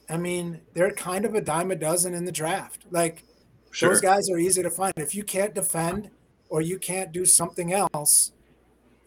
I 0.10 0.18
mean, 0.18 0.62
they're 0.74 0.92
kind 0.92 1.26
of 1.26 1.36
a 1.36 1.42
dime 1.42 1.72
a 1.72 1.76
dozen 1.76 2.14
in 2.14 2.26
the 2.26 2.32
draft. 2.32 2.86
Like 2.92 3.24
sure. 3.72 3.90
those 3.90 4.02
guys 4.02 4.30
are 4.30 4.38
easy 4.38 4.64
to 4.64 4.70
find. 4.70 4.94
If 4.96 5.14
you 5.14 5.24
can't 5.24 5.54
defend 5.54 6.10
or 6.50 6.62
you 6.62 6.80
can't 6.80 7.12
do 7.12 7.26
something 7.26 7.74
else, 7.74 8.32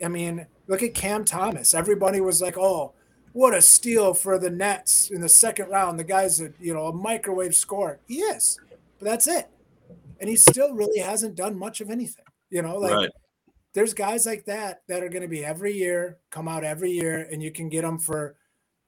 I 0.03 0.09
mean, 0.09 0.47
look 0.67 0.83
at 0.83 0.95
Cam 0.95 1.25
Thomas. 1.25 1.75
Everybody 1.75 2.21
was 2.21 2.41
like, 2.41 2.57
"Oh, 2.57 2.93
what 3.33 3.55
a 3.55 3.63
steal 3.63 4.15
for 4.15 4.39
the 4.39 4.51
Nets 4.51 5.11
in 5.11 5.21
the 5.21 5.29
second 5.29 5.69
round." 5.69 5.99
The 5.99 6.05
guy's 6.05 6.41
a 6.41 6.53
you 6.59 6.75
know 6.75 6.87
a 6.87 6.93
microwave 6.93 7.55
scorer. 7.55 8.01
He 8.07 8.21
is, 8.21 8.59
but 8.99 9.07
that's 9.07 9.27
it. 9.27 9.49
And 10.21 10.29
he 10.29 10.37
still 10.37 10.75
really 10.75 11.01
hasn't 11.01 11.35
done 11.35 11.59
much 11.59 11.81
of 11.81 11.91
anything. 11.91 12.25
You 12.51 12.63
know, 12.63 12.77
like 12.79 12.93
right. 12.93 13.11
there's 13.75 13.95
guys 13.95 14.27
like 14.27 14.45
that 14.47 14.83
that 14.89 15.03
are 15.03 15.09
going 15.09 15.23
to 15.23 15.29
be 15.29 15.45
every 15.45 15.73
year, 15.73 16.19
come 16.31 16.49
out 16.49 16.65
every 16.65 16.91
year, 16.91 17.29
and 17.31 17.43
you 17.43 17.51
can 17.51 17.69
get 17.69 17.83
them 17.83 17.99
for 17.99 18.37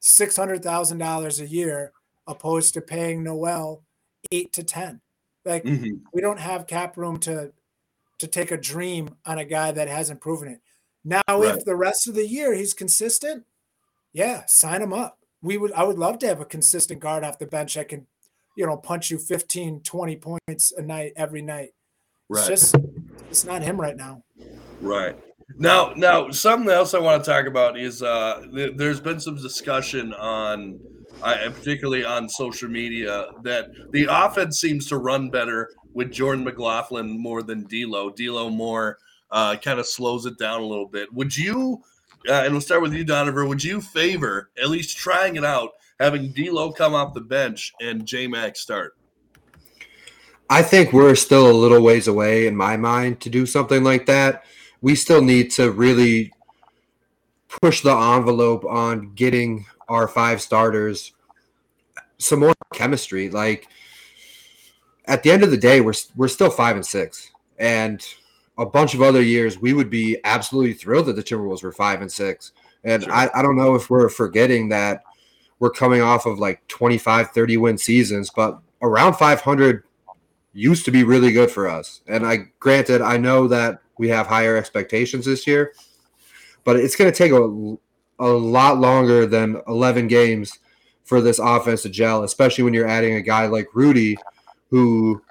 six 0.01 0.37
hundred 0.37 0.63
thousand 0.63 0.99
dollars 0.99 1.41
a 1.41 1.47
year 1.47 1.93
opposed 2.27 2.75
to 2.75 2.81
paying 2.81 3.23
Nowell 3.23 3.83
eight 4.31 4.53
to 4.53 4.63
ten. 4.63 5.01
Like 5.45 5.65
mm-hmm. 5.65 5.97
we 6.13 6.21
don't 6.21 6.41
have 6.41 6.67
cap 6.67 6.97
room 6.97 7.19
to 7.21 7.53
to 8.19 8.27
take 8.29 8.53
a 8.53 8.57
dream 8.57 9.11
on 9.27 9.39
a 9.39 9.45
guy 9.45 9.73
that 9.73 9.89
hasn't 9.89 10.21
proven 10.21 10.49
it. 10.49 10.61
Now, 11.05 11.23
right. 11.29 11.57
if 11.57 11.65
the 11.65 11.77
rest 11.77 12.09
of 12.09 12.15
the 12.15 12.27
year 12.27 12.55
he's 12.55 12.75
consistent, 12.75 13.45
yeah, 14.13 14.45
sign 14.47 14.83
him 14.83 14.93
up. 14.93 15.19
We 15.43 15.59
would 15.59 15.73
I 15.73 15.85
would 15.85 15.99
love 15.99 16.19
to 16.21 16.27
have 16.27 16.41
a 16.41 16.45
consistent 16.45 17.01
guard 17.01 17.25
off 17.25 17.39
the 17.39 17.47
bench 17.47 17.75
that 17.75 17.89
can, 17.89 18.07
you 18.57 18.67
know, 18.67 18.77
punch 18.77 19.11
you 19.11 19.19
15, 19.19 19.81
20 19.81 20.17
points 20.17 20.73
a 20.73 20.83
night 20.83 21.13
every 21.17 21.43
night. 21.43 21.71
Right. 22.29 22.49
It's 22.49 22.49
just 22.49 22.77
it's 23.29 23.45
not 23.45 23.63
him 23.63 23.81
right 23.81 23.97
now. 23.97 24.23
Right. 24.81 25.19
Now, 25.59 25.93
now 25.97 26.31
something 26.31 26.71
else 26.71 26.95
I 26.95 26.99
want 26.99 27.23
to 27.25 27.31
talk 27.31 27.47
about 27.47 27.79
is 27.79 28.03
uh 28.03 28.45
th- 28.55 28.77
there's 28.77 29.01
been 29.01 29.19
some 29.19 29.37
discussion 29.37 30.15
on 30.15 30.79
uh, 31.23 31.51
particularly 31.51 32.05
on 32.05 32.29
social 32.29 32.69
media, 32.69 33.27
that 33.43 33.71
the 33.93 34.07
offense 34.11 34.61
seems 34.61 34.89
to 34.89 34.97
run 34.97 35.31
better 35.31 35.71
with 35.93 36.11
Jordan 36.11 36.45
McLaughlin 36.45 37.21
more 37.21 37.43
than 37.43 37.65
D'Lo. 37.65 38.11
D'Lo 38.11 38.51
more 38.51 38.99
uh, 39.33 39.57
kind 39.57 39.81
of 39.81 39.87
slows 39.87 40.27
it 40.27 40.39
down 40.39 40.61
a 40.61 40.67
little 40.67 40.87
bit. 40.87 41.13
Would 41.13 41.37
you? 41.37 41.83
Uh, 42.29 42.43
and 42.45 42.53
we'll 42.53 42.61
start 42.61 42.83
with 42.83 42.95
you, 42.95 43.03
Donovan. 43.03 43.49
Would 43.49 43.65
you 43.65 43.81
favor 43.81 44.51
at 44.63 44.71
least 44.71 44.97
trying 44.97 45.35
it 45.35 45.45
out, 45.45 45.71
having 45.99 46.31
D'Lo 46.31 46.71
come 46.71 46.95
off 46.95 47.15
the 47.15 47.21
bench 47.21 47.73
and 47.81 48.07
J 48.07 48.29
Mac 48.29 48.55
start? 48.55 48.97
I 50.49 50.63
think 50.63 50.93
we're 50.93 51.15
still 51.15 51.51
a 51.51 51.53
little 51.53 51.83
ways 51.83 52.07
away 52.07 52.47
in 52.47 52.55
my 52.55 52.77
mind 52.77 53.21
to 53.23 53.31
do 53.31 53.47
something 53.47 53.83
like 53.83 54.07
that. 54.07 54.45
We 54.83 54.95
still 54.95 55.23
need 55.23 55.51
to 55.53 55.73
really 55.73 56.33
push 57.61 57.81
the 57.81 57.97
envelope 57.97 58.65
on 58.65 59.15
getting 59.15 59.67
our 59.89 60.07
five 60.07 60.41
starters 60.41 61.13
some 62.19 62.41
more 62.41 62.55
chemistry. 62.73 63.31
Like 63.31 63.67
at 65.07 65.23
the 65.23 65.31
end 65.31 65.43
of 65.43 65.51
the 65.51 65.57
day, 65.57 65.81
we're 65.81 65.95
we're 66.17 66.29
still 66.29 66.51
five 66.51 66.77
and 66.77 66.87
six, 66.87 67.31
and 67.59 68.05
a 68.59 68.67
bunch 68.67 68.95
of 68.95 69.03
other 69.03 69.23
years 69.23 69.59
we 69.59 69.73
would 69.73 69.91
be 69.91 70.19
absolutely 70.25 70.75
thrilled 70.75 71.07
that 71.07 71.17
the 71.17 71.23
Timberwolves 71.23 71.63
were 71.63 71.73
five 71.73 72.01
and 72.01 72.13
six. 72.13 72.53
And 72.85 73.05
sure. 73.05 73.13
I, 73.13 73.31
I 73.35 73.43
don't 73.43 73.57
know 73.57 73.75
if 73.75 73.89
we're 73.89 74.09
forgetting 74.09 74.69
that 74.71 75.05
we're 75.59 75.71
coming 75.71 76.03
off 76.03 76.27
of 76.27 76.39
like 76.39 76.67
25, 76.69 77.31
30 77.31 77.57
win 77.57 77.79
seasons, 77.79 78.31
but 78.35 78.59
around 78.83 79.15
500 79.15 79.85
used 80.53 80.85
to 80.85 80.91
be 80.91 81.05
really 81.05 81.33
good 81.33 81.51
for 81.51 81.69
us. 81.69 82.01
And 82.09 82.27
I 82.27 82.49
granted, 82.59 83.01
I 83.01 83.17
know 83.17 83.47
that 83.49 83.81
we 83.99 84.09
have 84.09 84.27
higher 84.27 84.57
expectations 84.57 85.25
this 85.25 85.47
year, 85.47 85.73
but 86.65 86.77
it's 86.77 86.97
going 86.97 87.11
to 87.11 87.17
take 87.17 87.33
a, 87.33 87.77
a 88.19 88.27
lot 88.27 88.79
longer 88.79 89.27
than 89.27 89.61
11 89.69 90.09
games 90.09 90.59
for 91.05 91.21
this 91.21 91.39
offense 91.39 91.83
to 91.83 91.89
gel, 91.89 92.25
especially 92.25 92.65
when 92.65 92.75
you're 92.75 92.89
adding 92.89 93.15
a 93.15 93.23
guy 93.23 93.47
like 93.47 93.69
Rudy, 93.75 94.17
who, 94.71 95.23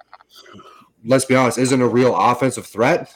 let's 1.04 1.24
be 1.24 1.34
honest, 1.34 1.58
isn't 1.58 1.80
a 1.80 1.88
real 1.88 2.14
offensive 2.16 2.66
threat. 2.66 3.14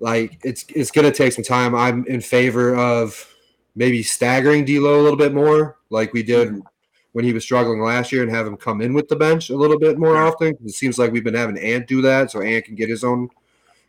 Like 0.00 0.38
it's 0.44 0.64
it's 0.74 0.90
gonna 0.90 1.10
take 1.10 1.32
some 1.32 1.44
time. 1.44 1.74
I'm 1.74 2.04
in 2.06 2.20
favor 2.20 2.74
of 2.76 3.32
maybe 3.74 4.02
staggering 4.02 4.64
D'Lo 4.64 5.00
a 5.00 5.02
little 5.02 5.18
bit 5.18 5.32
more, 5.32 5.78
like 5.90 6.12
we 6.12 6.22
did 6.22 6.48
mm-hmm. 6.48 6.60
when 7.12 7.24
he 7.24 7.32
was 7.32 7.44
struggling 7.44 7.80
last 7.80 8.12
year, 8.12 8.22
and 8.22 8.30
have 8.30 8.46
him 8.46 8.56
come 8.56 8.80
in 8.80 8.92
with 8.92 9.08
the 9.08 9.16
bench 9.16 9.50
a 9.50 9.56
little 9.56 9.78
bit 9.78 9.98
more 9.98 10.16
often. 10.16 10.56
It 10.64 10.70
seems 10.70 10.98
like 10.98 11.12
we've 11.12 11.24
been 11.24 11.34
having 11.34 11.58
Ant 11.58 11.86
do 11.86 12.02
that, 12.02 12.30
so 12.30 12.40
Ant 12.40 12.64
can 12.64 12.74
get 12.74 12.88
his 12.88 13.04
own, 13.04 13.28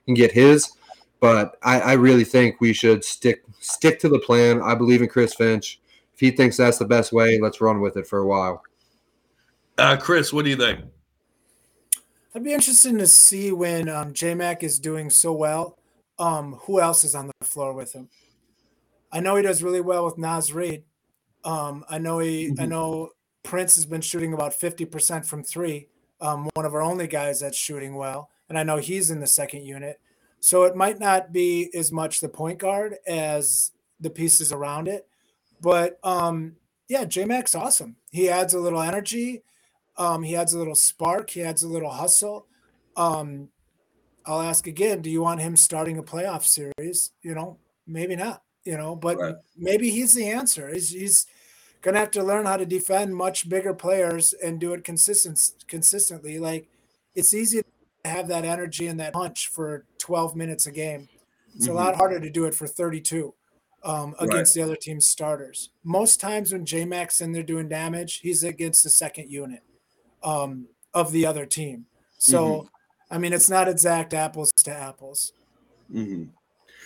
can 0.05 0.13
get 0.13 0.31
his. 0.31 0.71
But 1.19 1.57
I, 1.63 1.79
I 1.79 1.93
really 1.93 2.23
think 2.23 2.61
we 2.61 2.73
should 2.73 3.03
stick 3.03 3.43
stick 3.59 3.99
to 3.99 4.09
the 4.09 4.19
plan. 4.19 4.61
I 4.61 4.75
believe 4.75 5.01
in 5.01 5.07
Chris 5.07 5.33
Finch. 5.33 5.81
If 6.13 6.19
he 6.19 6.31
thinks 6.31 6.55
that's 6.55 6.77
the 6.77 6.85
best 6.85 7.11
way, 7.11 7.39
let's 7.41 7.59
run 7.59 7.81
with 7.81 7.97
it 7.97 8.07
for 8.07 8.19
a 8.19 8.27
while. 8.27 8.63
Uh, 9.77 9.97
Chris, 9.97 10.31
what 10.31 10.45
do 10.45 10.51
you 10.51 10.55
think? 10.55 10.79
I'd 12.35 12.43
be 12.43 12.53
interested 12.53 12.97
to 12.97 13.07
see 13.07 13.53
when 13.53 13.87
um, 13.87 14.13
Mac 14.35 14.61
is 14.61 14.77
doing 14.77 15.09
so 15.09 15.31
well. 15.31 15.79
Um, 16.19 16.59
who 16.63 16.81
else 16.81 17.05
is 17.05 17.15
on 17.15 17.31
the 17.39 17.45
floor 17.45 17.71
with 17.71 17.93
him? 17.93 18.09
I 19.09 19.21
know 19.21 19.37
he 19.37 19.43
does 19.43 19.63
really 19.63 19.79
well 19.79 20.03
with 20.03 20.17
Naz 20.17 20.51
Reid. 20.51 20.83
Um, 21.45 21.85
I 21.87 21.97
know 21.97 22.19
he. 22.19 22.47
Mm-hmm. 22.47 22.61
I 22.61 22.65
know 22.65 23.11
Prince 23.43 23.75
has 23.75 23.85
been 23.85 24.01
shooting 24.01 24.33
about 24.33 24.53
fifty 24.53 24.83
percent 24.83 25.25
from 25.25 25.43
three. 25.43 25.87
Um, 26.19 26.49
one 26.55 26.65
of 26.65 26.73
our 26.73 26.81
only 26.81 27.07
guys 27.07 27.39
that's 27.39 27.57
shooting 27.57 27.95
well, 27.95 28.29
and 28.49 28.59
I 28.59 28.63
know 28.63 28.77
he's 28.77 29.11
in 29.11 29.21
the 29.21 29.27
second 29.27 29.63
unit. 29.63 30.01
So 30.41 30.63
it 30.63 30.75
might 30.75 30.99
not 30.99 31.31
be 31.31 31.69
as 31.73 31.91
much 31.91 32.19
the 32.19 32.27
point 32.27 32.59
guard 32.59 32.97
as 33.07 33.71
the 34.01 34.09
pieces 34.09 34.51
around 34.51 34.89
it. 34.89 35.07
But 35.61 35.99
um, 36.03 36.57
yeah, 36.89 37.05
J 37.05 37.23
Mac's 37.23 37.55
awesome. 37.55 37.95
He 38.11 38.29
adds 38.29 38.53
a 38.53 38.59
little 38.59 38.81
energy. 38.81 39.43
Um, 39.97 40.23
he 40.23 40.35
adds 40.35 40.53
a 40.53 40.57
little 40.57 40.75
spark. 40.75 41.29
He 41.29 41.41
adds 41.41 41.63
a 41.63 41.67
little 41.67 41.91
hustle. 41.91 42.47
Um, 42.95 43.49
I'll 44.25 44.41
ask 44.41 44.67
again: 44.67 45.01
Do 45.01 45.09
you 45.09 45.21
want 45.21 45.41
him 45.41 45.55
starting 45.55 45.97
a 45.97 46.03
playoff 46.03 46.43
series? 46.43 47.11
You 47.21 47.35
know, 47.35 47.57
maybe 47.87 48.15
not. 48.15 48.43
You 48.63 48.77
know, 48.77 48.95
but 48.95 49.17
right. 49.17 49.35
maybe 49.55 49.91
he's 49.91 50.15
the 50.15 50.27
answer. 50.27 50.73
He's, 50.73 50.89
he's 50.89 51.27
gonna 51.81 51.99
have 51.99 52.11
to 52.11 52.23
learn 52.23 52.45
how 52.45 52.57
to 52.57 52.65
defend 52.65 53.15
much 53.15 53.47
bigger 53.47 53.73
players 53.73 54.33
and 54.33 54.59
do 54.59 54.73
it 54.73 54.83
consistent 54.83 55.39
consistently. 55.67 56.39
Like 56.39 56.67
it's 57.13 57.33
easy 57.33 57.61
to 57.61 58.09
have 58.09 58.27
that 58.29 58.43
energy 58.43 58.87
and 58.87 58.99
that 58.99 59.13
punch 59.13 59.47
for 59.47 59.85
12 59.99 60.35
minutes 60.35 60.65
a 60.65 60.71
game. 60.71 61.07
It's 61.55 61.67
mm-hmm. 61.67 61.77
a 61.77 61.79
lot 61.79 61.95
harder 61.95 62.19
to 62.19 62.29
do 62.29 62.45
it 62.45 62.55
for 62.55 62.67
32 62.67 63.33
um, 63.83 64.15
against 64.19 64.55
right. 64.55 64.63
the 64.63 64.67
other 64.67 64.75
team's 64.75 65.07
starters. 65.07 65.69
Most 65.83 66.19
times 66.19 66.51
when 66.51 66.65
J 66.65 66.85
Max 66.85 66.89
Mac's 66.89 67.21
in 67.21 67.31
there 67.31 67.43
doing 67.43 67.69
damage, 67.69 68.19
he's 68.21 68.43
against 68.43 68.83
the 68.83 68.89
second 68.89 69.29
unit 69.29 69.61
um, 70.23 70.67
of 70.93 71.11
the 71.11 71.25
other 71.25 71.45
team. 71.45 71.85
So, 72.17 72.45
mm-hmm. 72.45 72.67
I 73.15 73.17
mean, 73.17 73.33
it's 73.33 73.49
not 73.49 73.67
exact 73.67 74.13
apples 74.13 74.51
to 74.51 74.71
apples. 74.71 75.33
Mm-hmm. 75.93 76.25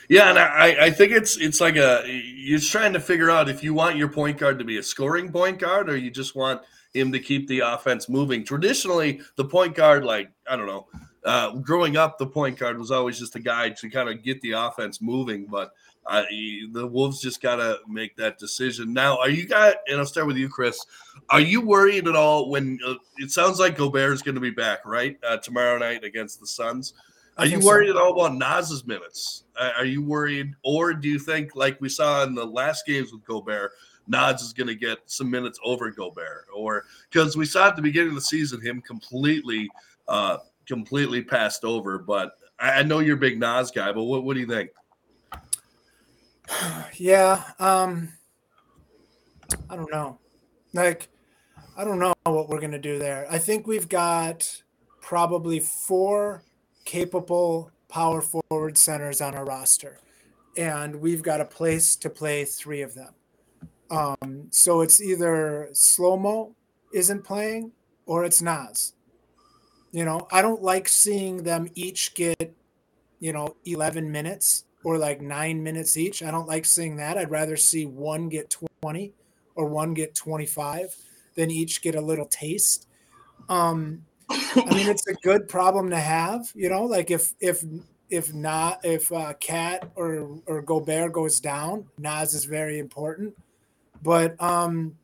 Yeah, 0.09 0.31
and 0.31 0.39
I, 0.39 0.85
I 0.85 0.89
think 0.89 1.11
it's 1.11 1.37
it's 1.37 1.61
like 1.61 1.75
a 1.75 2.03
you're 2.07 2.59
trying 2.59 2.93
to 2.93 2.99
figure 2.99 3.29
out 3.29 3.47
if 3.47 3.63
you 3.63 3.75
want 3.75 3.95
your 3.95 4.09
point 4.09 4.39
guard 4.39 4.57
to 4.57 4.65
be 4.65 4.79
a 4.79 4.83
scoring 4.83 5.31
point 5.31 5.59
guard 5.59 5.87
or 5.87 5.97
you 5.97 6.09
just 6.09 6.35
want 6.35 6.61
him 6.93 7.11
to 7.11 7.19
keep 7.19 7.47
the 7.47 7.59
offense 7.59 8.09
moving. 8.09 8.43
Traditionally, 8.43 9.21
the 9.35 9.45
point 9.45 9.75
guard, 9.75 10.03
like 10.03 10.31
I 10.49 10.55
don't 10.55 10.65
know, 10.65 10.87
uh, 11.25 11.51
growing 11.57 11.95
up, 11.95 12.17
the 12.17 12.25
point 12.25 12.57
guard 12.57 12.79
was 12.79 12.89
always 12.89 13.19
just 13.19 13.35
a 13.35 13.39
guy 13.39 13.69
to 13.69 13.89
kind 13.89 14.09
of 14.09 14.23
get 14.23 14.41
the 14.41 14.53
offense 14.53 14.99
moving. 14.99 15.45
But 15.45 15.73
uh, 16.05 16.23
the 16.71 16.87
Wolves 16.87 17.21
just 17.21 17.41
got 17.41 17.57
to 17.57 17.79
make 17.87 18.15
that 18.17 18.39
decision. 18.39 18.93
Now, 18.93 19.17
are 19.19 19.29
you 19.29 19.45
guys, 19.45 19.75
and 19.87 19.99
I'll 19.99 20.05
start 20.05 20.27
with 20.27 20.37
you, 20.37 20.49
Chris. 20.49 20.83
Are 21.29 21.39
you 21.39 21.61
worried 21.61 22.07
at 22.07 22.15
all 22.15 22.49
when 22.49 22.79
uh, 22.85 22.95
it 23.17 23.31
sounds 23.31 23.59
like 23.59 23.77
Gobert 23.77 24.13
is 24.13 24.21
going 24.21 24.35
to 24.35 24.41
be 24.41 24.49
back, 24.49 24.85
right? 24.85 25.17
Uh, 25.23 25.37
tomorrow 25.37 25.77
night 25.77 26.03
against 26.03 26.39
the 26.39 26.47
Suns. 26.47 26.93
Are 27.37 27.45
you 27.45 27.59
worried 27.61 27.87
so. 27.87 27.97
at 27.97 28.01
all 28.01 28.19
about 28.19 28.37
Naz's 28.37 28.85
minutes? 28.85 29.45
Are 29.57 29.85
you 29.85 30.03
worried, 30.03 30.53
or 30.63 30.93
do 30.93 31.07
you 31.07 31.19
think, 31.19 31.55
like 31.55 31.79
we 31.79 31.87
saw 31.87 32.23
in 32.23 32.35
the 32.35 32.45
last 32.45 32.85
games 32.85 33.13
with 33.13 33.23
Gobert, 33.23 33.71
Naz 34.07 34.41
is 34.41 34.51
going 34.51 34.67
to 34.67 34.75
get 34.75 34.97
some 35.05 35.29
minutes 35.29 35.59
over 35.63 35.89
Gobert, 35.91 36.47
or 36.53 36.85
because 37.09 37.37
we 37.37 37.45
saw 37.45 37.67
at 37.67 37.75
the 37.75 37.81
beginning 37.81 38.09
of 38.09 38.15
the 38.15 38.21
season 38.21 38.59
him 38.59 38.81
completely, 38.81 39.69
uh, 40.07 40.37
completely 40.65 41.21
passed 41.21 41.63
over. 41.63 41.99
But 41.99 42.33
I, 42.59 42.79
I 42.79 42.83
know 42.83 42.99
you're 42.99 43.15
a 43.15 43.19
big 43.19 43.39
Naz 43.39 43.71
guy, 43.71 43.91
but 43.91 44.03
what, 44.03 44.23
what 44.23 44.33
do 44.33 44.39
you 44.39 44.47
think? 44.47 44.71
Yeah, 46.97 47.43
um, 47.59 48.09
I 49.69 49.75
don't 49.75 49.91
know. 49.91 50.19
Like, 50.73 51.07
I 51.77 51.83
don't 51.83 51.99
know 51.99 52.13
what 52.23 52.49
we're 52.49 52.59
going 52.59 52.71
to 52.71 52.79
do 52.79 52.99
there. 52.99 53.25
I 53.31 53.37
think 53.37 53.67
we've 53.67 53.87
got 53.87 54.63
probably 55.01 55.59
four 55.59 56.43
capable 56.85 57.71
power 57.87 58.21
forward 58.21 58.77
centers 58.77 59.21
on 59.21 59.33
our 59.35 59.45
roster, 59.45 59.99
and 60.57 60.95
we've 60.95 61.23
got 61.23 61.41
a 61.41 61.45
place 61.45 61.95
to 61.97 62.09
play 62.09 62.43
three 62.45 62.81
of 62.81 62.95
them. 62.95 63.13
Um, 63.89 64.47
so 64.51 64.81
it's 64.81 65.01
either 65.01 65.69
slow 65.73 66.53
isn't 66.93 67.23
playing 67.23 67.71
or 68.05 68.25
it's 68.25 68.41
Naz. 68.41 68.93
You 69.91 70.05
know, 70.05 70.27
I 70.31 70.41
don't 70.41 70.61
like 70.61 70.87
seeing 70.87 71.43
them 71.43 71.69
each 71.73 72.13
get, 72.13 72.53
you 73.19 73.33
know, 73.33 73.55
11 73.65 74.11
minutes 74.11 74.65
or 74.83 74.97
like 74.97 75.21
nine 75.21 75.61
minutes 75.61 75.97
each. 75.97 76.23
I 76.23 76.31
don't 76.31 76.47
like 76.47 76.65
seeing 76.65 76.97
that. 76.97 77.17
I'd 77.17 77.31
rather 77.31 77.57
see 77.57 77.85
one 77.85 78.29
get 78.29 78.55
20 78.81 79.13
or 79.55 79.65
one 79.65 79.93
get 79.93 80.15
25 80.15 80.95
than 81.35 81.51
each 81.51 81.81
get 81.81 81.95
a 81.95 82.01
little 82.01 82.25
taste. 82.25 82.87
Um, 83.49 84.05
I 84.29 84.73
mean, 84.73 84.87
it's 84.87 85.07
a 85.07 85.13
good 85.15 85.49
problem 85.49 85.89
to 85.89 85.97
have, 85.97 86.51
you 86.55 86.69
know, 86.69 86.83
like 86.83 87.11
if, 87.11 87.33
if, 87.39 87.63
if 88.09 88.33
not, 88.33 88.79
if 88.83 89.11
uh, 89.11 89.33
KAT 89.33 89.91
or, 89.95 90.39
or 90.45 90.61
Gobert 90.61 91.13
goes 91.13 91.39
down, 91.39 91.85
Naz 91.97 92.33
is 92.33 92.45
very 92.45 92.79
important 92.79 93.35
but 94.01 94.41
um, 94.41 94.95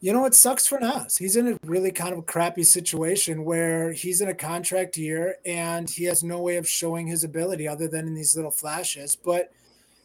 you 0.00 0.12
know, 0.12 0.24
it 0.26 0.34
sucks 0.34 0.66
for 0.66 0.78
Naz. 0.78 1.16
He's 1.18 1.36
in 1.36 1.48
a 1.48 1.58
really 1.64 1.90
kind 1.90 2.14
of 2.14 2.26
crappy 2.26 2.62
situation 2.62 3.44
where 3.44 3.92
he's 3.92 4.20
in 4.20 4.28
a 4.28 4.34
contract 4.34 4.96
year 4.96 5.36
and 5.44 5.90
he 5.90 6.04
has 6.04 6.22
no 6.22 6.40
way 6.40 6.56
of 6.56 6.68
showing 6.68 7.08
his 7.08 7.24
ability 7.24 7.66
other 7.66 7.88
than 7.88 8.06
in 8.06 8.14
these 8.14 8.36
little 8.36 8.52
flashes. 8.52 9.16
But 9.16 9.50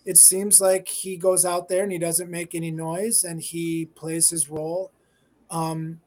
it 0.03 0.17
seems 0.17 0.59
like 0.59 0.87
he 0.87 1.15
goes 1.15 1.45
out 1.45 1.69
there 1.69 1.83
and 1.83 1.91
he 1.91 1.99
doesn't 1.99 2.29
make 2.29 2.55
any 2.55 2.71
noise 2.71 3.23
and 3.23 3.39
he 3.39 3.85
plays 3.85 4.31
his 4.31 4.49
role. 4.49 4.91
Um, 5.51 6.01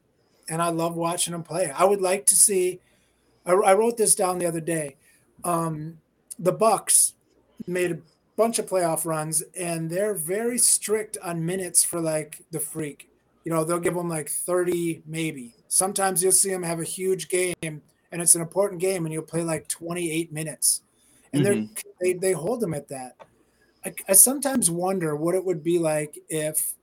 and 0.49 0.61
I 0.61 0.69
love 0.69 0.97
watching 0.97 1.35
him 1.35 1.45
play. 1.45 1.71
I 1.71 1.85
would 1.85 2.01
like 2.01 2.27
to 2.27 2.35
see. 2.35 2.81
I, 3.45 3.53
I 3.53 3.75
wrote 3.75 3.97
this 3.97 4.17
down 4.17 4.39
the 4.39 4.47
other 4.47 4.61
day. 4.61 4.97
Um, 5.45 5.99
the 6.39 6.53
Bucks 6.53 7.15
made 7.67 7.93
a 7.93 7.99
bunch 8.37 8.59
of 8.59 8.67
playoff 8.67 9.05
runs, 9.07 9.43
and 9.59 9.91
they're 9.91 10.15
very 10.15 10.59
strict 10.59 11.17
on 11.23 11.47
minutes 11.47 11.85
for 11.85 12.01
like 12.01 12.43
the 12.51 12.61
freak. 12.61 13.09
You 13.47 13.53
know, 13.53 13.63
they'll 13.63 13.79
give 13.79 13.95
them 13.95 14.09
like 14.09 14.29
30, 14.29 15.05
maybe. 15.07 15.55
Sometimes 15.69 16.21
you'll 16.21 16.33
see 16.33 16.51
them 16.51 16.65
have 16.65 16.81
a 16.81 16.85
huge 16.85 17.29
game, 17.29 17.55
and 17.63 18.21
it's 18.21 18.35
an 18.35 18.41
important 18.41 18.81
game, 18.81 19.07
and 19.07 19.13
you'll 19.13 19.23
play 19.23 19.45
like 19.45 19.69
28 19.69 20.33
minutes, 20.33 20.83
and 21.33 21.47
mm-hmm. 21.47 21.73
they 22.01 22.15
they 22.15 22.33
hold 22.33 22.61
them 22.61 22.75
at 22.75 22.89
that. 22.89 23.13
I, 23.85 23.95
I 24.09 24.13
sometimes 24.15 24.69
wonder 24.69 25.15
what 25.15 25.37
it 25.37 25.45
would 25.45 25.63
be 25.63 25.79
like 25.79 26.19
if 26.29 26.75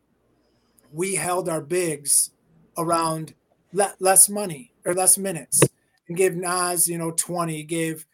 we 0.94 1.16
held 1.16 1.50
our 1.50 1.60
bigs 1.60 2.32
around 2.78 3.34
le- 3.74 3.96
less 4.00 4.30
money 4.30 4.72
or 4.86 4.94
less 4.94 5.18
minutes 5.18 5.62
and 6.08 6.16
gave 6.16 6.34
Naz, 6.34 6.88
you 6.88 6.98
know, 6.98 7.12
20, 7.12 7.62
gave, 7.64 8.06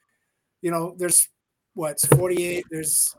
you 0.63 0.71
know, 0.71 0.95
there's 0.97 1.27
what's 1.75 2.07
48, 2.07 2.65
there's 2.71 3.15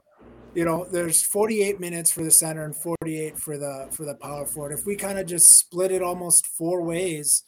you 0.54 0.64
know, 0.64 0.86
there's 0.90 1.22
48 1.22 1.80
minutes 1.80 2.10
for 2.10 2.22
the 2.22 2.30
center 2.30 2.64
and 2.64 2.74
48 2.74 3.38
for 3.38 3.56
the 3.56 3.88
for 3.90 4.04
the 4.04 4.14
power 4.14 4.46
forward. 4.46 4.72
If 4.72 4.86
we 4.86 4.96
kind 4.96 5.18
of 5.18 5.26
just 5.26 5.54
split 5.56 5.92
it 5.92 6.02
almost 6.02 6.46
four 6.46 6.82
ways 6.82 7.44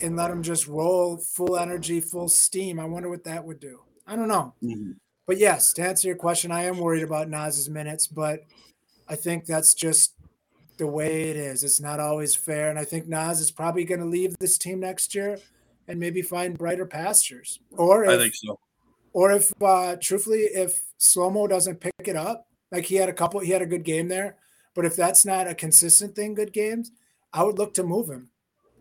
and 0.00 0.16
let 0.16 0.28
them 0.28 0.42
just 0.42 0.66
roll 0.66 1.16
full 1.16 1.56
energy, 1.56 2.00
full 2.00 2.28
steam, 2.28 2.80
I 2.80 2.84
wonder 2.84 3.08
what 3.08 3.24
that 3.24 3.44
would 3.44 3.60
do. 3.60 3.80
I 4.06 4.16
don't 4.16 4.28
know. 4.28 4.54
Mm-hmm. 4.62 4.92
But 5.26 5.38
yes, 5.38 5.72
to 5.74 5.82
answer 5.82 6.08
your 6.08 6.16
question, 6.16 6.50
I 6.50 6.64
am 6.64 6.78
worried 6.78 7.04
about 7.04 7.28
Naz's 7.28 7.70
minutes, 7.70 8.08
but 8.08 8.40
I 9.08 9.14
think 9.14 9.46
that's 9.46 9.72
just 9.72 10.14
the 10.78 10.86
way 10.86 11.30
it 11.30 11.36
is. 11.36 11.62
It's 11.62 11.80
not 11.80 12.00
always 12.00 12.34
fair, 12.34 12.70
and 12.70 12.78
I 12.78 12.84
think 12.84 13.06
Naz 13.06 13.40
is 13.40 13.52
probably 13.52 13.84
going 13.84 14.00
to 14.00 14.06
leave 14.06 14.34
this 14.40 14.58
team 14.58 14.80
next 14.80 15.14
year 15.14 15.38
and 15.86 16.00
maybe 16.00 16.22
find 16.22 16.58
brighter 16.58 16.86
pastures. 16.86 17.60
Or 17.70 18.04
if, 18.04 18.10
I 18.10 18.18
think 18.18 18.34
so. 18.34 18.58
Or 19.12 19.32
if, 19.32 19.52
uh, 19.62 19.96
truthfully, 20.00 20.40
if 20.40 20.82
slow 20.98 21.30
mo 21.30 21.46
doesn't 21.46 21.80
pick 21.80 21.92
it 22.04 22.16
up, 22.16 22.46
like 22.70 22.86
he 22.86 22.96
had 22.96 23.08
a 23.08 23.12
couple, 23.12 23.40
he 23.40 23.50
had 23.50 23.62
a 23.62 23.66
good 23.66 23.84
game 23.84 24.08
there. 24.08 24.36
But 24.74 24.86
if 24.86 24.96
that's 24.96 25.24
not 25.24 25.46
a 25.46 25.54
consistent 25.54 26.16
thing, 26.16 26.34
good 26.34 26.52
games, 26.52 26.90
I 27.32 27.44
would 27.44 27.58
look 27.58 27.74
to 27.74 27.82
move 27.82 28.08
him. 28.08 28.30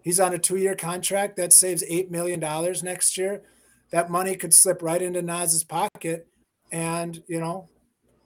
He's 0.04 0.20
on 0.20 0.34
a 0.34 0.40
two 0.40 0.58
year 0.58 0.76
contract 0.76 1.36
that 1.38 1.54
saves 1.54 1.84
$8 1.84 2.10
million 2.10 2.40
next 2.84 3.18
year. 3.18 3.44
That 3.92 4.10
money 4.10 4.36
could 4.36 4.54
slip 4.54 4.82
right 4.82 5.02
into 5.02 5.22
Naz's 5.22 5.64
pocket. 5.64 6.28
And, 6.72 7.22
you 7.28 7.40
know, 7.40 7.68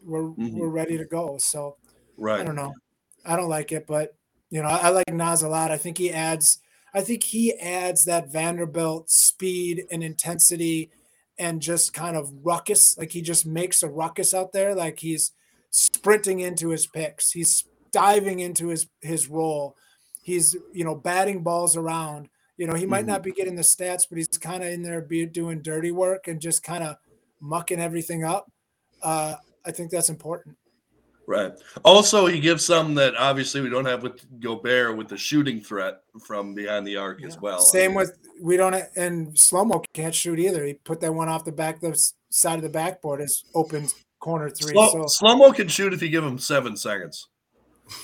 we're, 0.04 0.22
mm-hmm. 0.22 0.58
we're 0.58 0.70
ready 0.70 0.98
to 0.98 1.06
go. 1.06 1.38
So, 1.40 1.78
right. 2.18 2.40
I 2.40 2.44
don't 2.44 2.56
know. 2.56 2.74
I 3.26 3.36
don't 3.36 3.50
like 3.50 3.72
it, 3.72 3.88
but, 3.88 4.16
you 4.52 4.62
know, 4.62 4.68
I, 4.68 4.78
I 4.78 4.90
like 4.90 5.12
Naz 5.12 5.42
a 5.42 5.50
lot. 5.50 5.72
I 5.72 5.78
think 5.78 5.98
he 5.98 6.12
adds, 6.12 6.60
I 6.94 7.02
think 7.02 7.24
he 7.24 7.54
adds 7.54 8.06
that 8.06 8.32
Vanderbilt 8.32 9.10
speed 9.10 9.86
and 9.92 10.04
intensity 10.04 10.92
and 11.38 11.62
just 11.62 11.94
kind 11.94 12.16
of 12.16 12.32
ruckus. 12.44 12.98
Like 12.98 13.12
he 13.12 13.22
just 13.22 13.46
makes 13.46 13.84
a 13.84 13.90
ruckus 13.90 14.34
out 14.34 14.52
there. 14.52 14.76
Like 14.76 15.00
he's 15.00 15.32
sprinting 15.70 16.40
into 16.40 16.70
his 16.70 16.88
picks. 16.88 17.32
He's 17.32 17.66
diving 17.92 18.40
into 18.40 18.68
his 18.68 18.88
his 19.02 19.28
role. 19.28 19.76
He's 20.22 20.56
you 20.74 20.84
know 20.84 20.96
batting 20.96 21.44
balls 21.44 21.76
around. 21.76 22.30
You 22.58 22.68
know 22.68 22.76
he 22.76 22.86
might 22.86 23.02
mm-hmm. 23.02 23.10
not 23.10 23.24
be 23.24 23.32
getting 23.32 23.56
the 23.56 23.62
stats, 23.62 24.06
but 24.08 24.18
he's 24.18 24.28
kind 24.30 24.64
of 24.64 24.70
in 24.70 24.82
there 24.82 25.02
be 25.02 25.26
doing 25.26 25.62
dirty 25.62 25.92
work 25.92 26.28
and 26.28 26.42
just 26.42 26.64
kind 26.64 26.84
of 26.84 26.98
mucking 27.40 27.80
everything 27.80 28.24
up. 28.24 28.52
Uh, 29.02 29.36
I 29.66 29.72
think 29.72 29.92
that's 29.92 30.10
important. 30.10 30.58
Right. 31.28 31.54
Also, 31.84 32.28
he 32.28 32.40
gives 32.40 32.64
some 32.64 32.94
that 32.96 33.16
obviously 33.16 33.62
we 33.62 33.70
don't 33.70 33.86
have 33.86 34.04
with 34.04 34.40
Gobert 34.40 34.96
with 34.96 35.08
the 35.08 35.18
shooting 35.18 35.60
threat 35.60 36.02
from 36.24 36.54
behind 36.54 36.86
the 36.86 36.98
arc 36.98 37.22
yeah. 37.22 37.28
as 37.28 37.40
well. 37.40 37.62
Same 37.62 37.84
I 37.84 37.88
mean, 37.88 37.96
with 37.96 38.18
we 38.42 38.58
don't 38.58 38.76
and 38.96 39.34
Slomo 39.34 39.84
can't 39.94 40.14
shoot 40.14 40.40
either. 40.40 40.64
He 40.64 40.74
put 40.74 41.02
that 41.02 41.14
one 41.14 41.30
off 41.30 41.46
the 41.46 41.52
back 41.52 41.80
the 41.80 42.00
side 42.30 42.58
of 42.58 42.64
the 42.64 42.70
backboard 42.70 43.22
as 43.22 43.44
open 43.56 43.88
corner 44.20 44.50
three. 44.50 44.74
Slow, 44.74 45.08
so 45.08 45.26
Slomo 45.26 45.54
can 45.56 45.68
shoot 45.68 45.94
if 45.94 46.02
you 46.02 46.10
give 46.10 46.24
him 46.24 46.38
seven 46.38 46.78
seconds. 46.78 47.28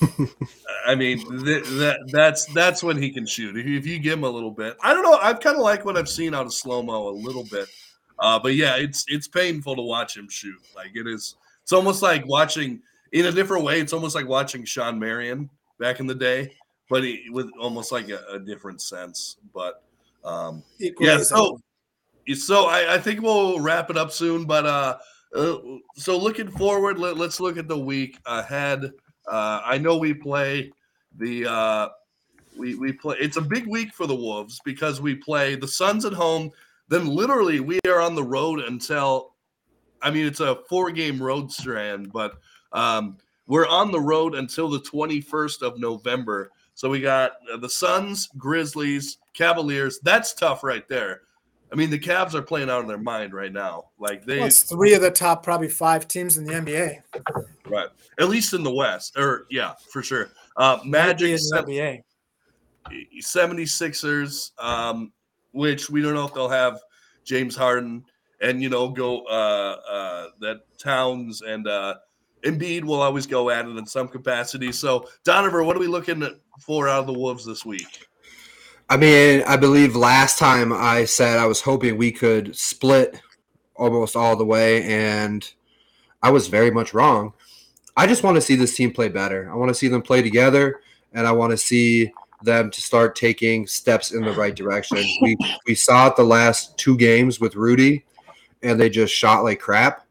I 0.87 0.95
mean, 0.95 1.19
th- 1.43 1.63
that 1.63 1.99
that's 2.11 2.45
that's 2.53 2.83
when 2.83 2.97
he 2.97 3.11
can 3.11 3.25
shoot. 3.25 3.57
If 3.57 3.65
you, 3.65 3.77
if 3.77 3.85
you 3.85 3.99
give 3.99 4.19
him 4.19 4.23
a 4.23 4.29
little 4.29 4.51
bit, 4.51 4.77
I 4.81 4.93
don't 4.93 5.03
know. 5.03 5.17
I've 5.21 5.39
kind 5.39 5.57
of 5.57 5.63
like 5.63 5.85
what 5.85 5.97
I've 5.97 6.09
seen 6.09 6.33
out 6.33 6.45
of 6.45 6.51
Slomo 6.51 7.11
a 7.11 7.15
little 7.15 7.45
bit, 7.51 7.67
uh, 8.19 8.39
but 8.39 8.55
yeah, 8.55 8.77
it's 8.77 9.05
it's 9.07 9.27
painful 9.27 9.75
to 9.75 9.81
watch 9.81 10.17
him 10.17 10.27
shoot. 10.29 10.59
Like 10.75 10.91
it 10.95 11.07
is. 11.07 11.35
It's 11.63 11.73
almost 11.73 12.01
like 12.01 12.25
watching 12.25 12.81
in 13.11 13.25
a 13.25 13.31
different 13.31 13.63
way. 13.63 13.79
It's 13.79 13.93
almost 13.93 14.15
like 14.15 14.27
watching 14.27 14.65
Sean 14.65 14.99
Marion 14.99 15.49
back 15.79 15.99
in 15.99 16.07
the 16.07 16.15
day, 16.15 16.53
but 16.89 17.03
he, 17.03 17.29
with 17.29 17.49
almost 17.59 17.91
like 17.91 18.09
a, 18.09 18.19
a 18.31 18.39
different 18.39 18.81
sense. 18.81 19.37
But 19.53 19.83
um, 20.23 20.63
yeah, 20.79 21.17
so 21.17 21.59
so 22.35 22.65
I, 22.65 22.95
I, 22.95 22.97
think 22.99 23.21
we'll 23.21 23.59
wrap 23.59 23.89
it 23.89 23.97
up 23.97 24.11
soon. 24.11 24.45
But 24.45 24.65
uh, 24.65 24.97
uh, 25.35 25.57
so 25.95 26.17
looking 26.17 26.49
forward, 26.51 26.99
let, 26.99 27.17
us 27.17 27.39
look 27.39 27.57
at 27.57 27.67
the 27.67 27.77
week 27.77 28.19
ahead. 28.25 28.91
Uh, 29.27 29.61
I 29.65 29.77
know 29.77 29.97
we 29.97 30.13
play 30.13 30.71
the 31.17 31.45
uh, 31.47 31.89
we 32.57 32.75
we 32.75 32.93
play. 32.93 33.17
It's 33.19 33.37
a 33.37 33.41
big 33.41 33.67
week 33.67 33.93
for 33.93 34.07
the 34.07 34.15
Wolves 34.15 34.59
because 34.63 35.01
we 35.01 35.15
play 35.15 35.55
the 35.55 35.67
Suns 35.67 36.05
at 36.05 36.13
home. 36.13 36.51
Then 36.87 37.07
literally 37.07 37.59
we 37.59 37.79
are 37.87 38.01
on 38.01 38.15
the 38.15 38.23
road 38.23 38.59
until 38.59 39.33
I 40.01 40.11
mean 40.11 40.25
it's 40.25 40.39
a 40.39 40.57
four 40.69 40.91
game 40.91 41.21
road 41.21 41.51
strand, 41.51 42.11
but 42.11 42.33
um, 42.73 43.17
we're 43.47 43.67
on 43.67 43.91
the 43.91 43.99
road 43.99 44.35
until 44.35 44.69
the 44.69 44.79
21st 44.79 45.61
of 45.61 45.79
November. 45.79 46.51
So 46.73 46.89
we 46.89 47.01
got 47.01 47.33
uh, 47.51 47.57
the 47.57 47.69
Suns, 47.69 48.29
Grizzlies, 48.37 49.17
Cavaliers. 49.33 49.99
That's 50.03 50.33
tough 50.33 50.63
right 50.63 50.87
there. 50.87 51.21
I 51.71 51.75
mean, 51.75 51.89
the 51.89 51.99
Cavs 51.99 52.33
are 52.33 52.41
playing 52.41 52.69
out 52.69 52.81
of 52.81 52.87
their 52.87 52.97
mind 52.97 53.33
right 53.33 53.51
now. 53.51 53.85
Like 53.97 54.25
they, 54.25 54.39
well, 54.39 54.47
it's 54.47 54.63
three 54.63 54.93
of 54.93 55.01
the 55.01 55.11
top 55.11 55.41
probably 55.41 55.69
five 55.69 56.07
teams 56.07 56.37
in 56.37 56.43
the 56.43 56.53
NBA. 56.53 57.01
Right, 57.65 57.87
at 58.19 58.29
least 58.29 58.53
in 58.53 58.63
the 58.63 58.73
West, 58.73 59.17
or 59.17 59.45
yeah, 59.49 59.73
for 59.89 60.03
sure. 60.03 60.31
Uh, 60.57 60.79
Magic, 60.83 61.39
NBA. 61.53 62.03
76ers, 63.21 64.51
um, 64.59 65.13
which 65.51 65.89
we 65.89 66.01
don't 66.01 66.13
know 66.13 66.25
if 66.25 66.33
they'll 66.33 66.49
have 66.49 66.79
James 67.23 67.55
Harden 67.55 68.03
and 68.41 68.61
you 68.61 68.69
know 68.69 68.89
go 68.89 69.21
uh, 69.25 69.77
uh, 69.89 70.27
that 70.39 70.61
Towns 70.77 71.41
and 71.41 71.67
uh, 71.67 71.95
Embiid 72.43 72.83
will 72.83 73.01
always 73.01 73.27
go 73.27 73.49
at 73.49 73.65
it 73.65 73.77
in 73.77 73.85
some 73.85 74.07
capacity. 74.07 74.71
So, 74.71 75.07
Donovan, 75.23 75.65
what 75.65 75.75
are 75.75 75.79
we 75.79 75.87
looking 75.87 76.27
for 76.59 76.87
out 76.87 77.01
of 77.01 77.07
the 77.07 77.13
Wolves 77.13 77.45
this 77.45 77.65
week? 77.65 78.07
I 78.89 78.97
mean, 78.97 79.43
I 79.47 79.55
believe 79.55 79.95
last 79.95 80.37
time 80.37 80.73
I 80.73 81.05
said 81.05 81.37
I 81.37 81.45
was 81.45 81.61
hoping 81.61 81.97
we 81.97 82.11
could 82.11 82.55
split 82.55 83.21
almost 83.75 84.15
all 84.15 84.35
the 84.35 84.45
way, 84.45 84.83
and 84.83 85.49
I 86.21 86.29
was 86.29 86.47
very 86.47 86.71
much 86.71 86.93
wrong. 86.93 87.33
I 87.95 88.05
just 88.07 88.23
want 88.23 88.35
to 88.35 88.41
see 88.41 88.55
this 88.55 88.75
team 88.75 88.91
play 88.91 89.07
better. 89.07 89.49
I 89.51 89.55
want 89.55 89.69
to 89.69 89.75
see 89.75 89.87
them 89.87 90.01
play 90.01 90.21
together, 90.21 90.81
and 91.13 91.25
I 91.25 91.31
want 91.31 91.51
to 91.51 91.57
see 91.57 92.11
them 92.43 92.71
to 92.71 92.81
start 92.81 93.15
taking 93.15 93.67
steps 93.67 94.11
in 94.11 94.23
the 94.23 94.33
right 94.33 94.55
direction. 94.55 94.97
We 95.21 95.37
we 95.67 95.75
saw 95.75 96.07
it 96.07 96.15
the 96.15 96.23
last 96.23 96.77
two 96.77 96.97
games 96.97 97.39
with 97.39 97.55
Rudy, 97.55 98.03
and 98.61 98.79
they 98.79 98.89
just 98.89 99.13
shot 99.13 99.43
like 99.43 99.59
crap. 99.59 100.05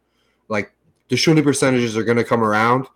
Like 1.11 1.17
the 1.17 1.17
shooting 1.17 1.43
percentages 1.43 1.97
are 1.97 2.05
going 2.05 2.19
to 2.19 2.25
come 2.25 2.45
around. 2.45 2.87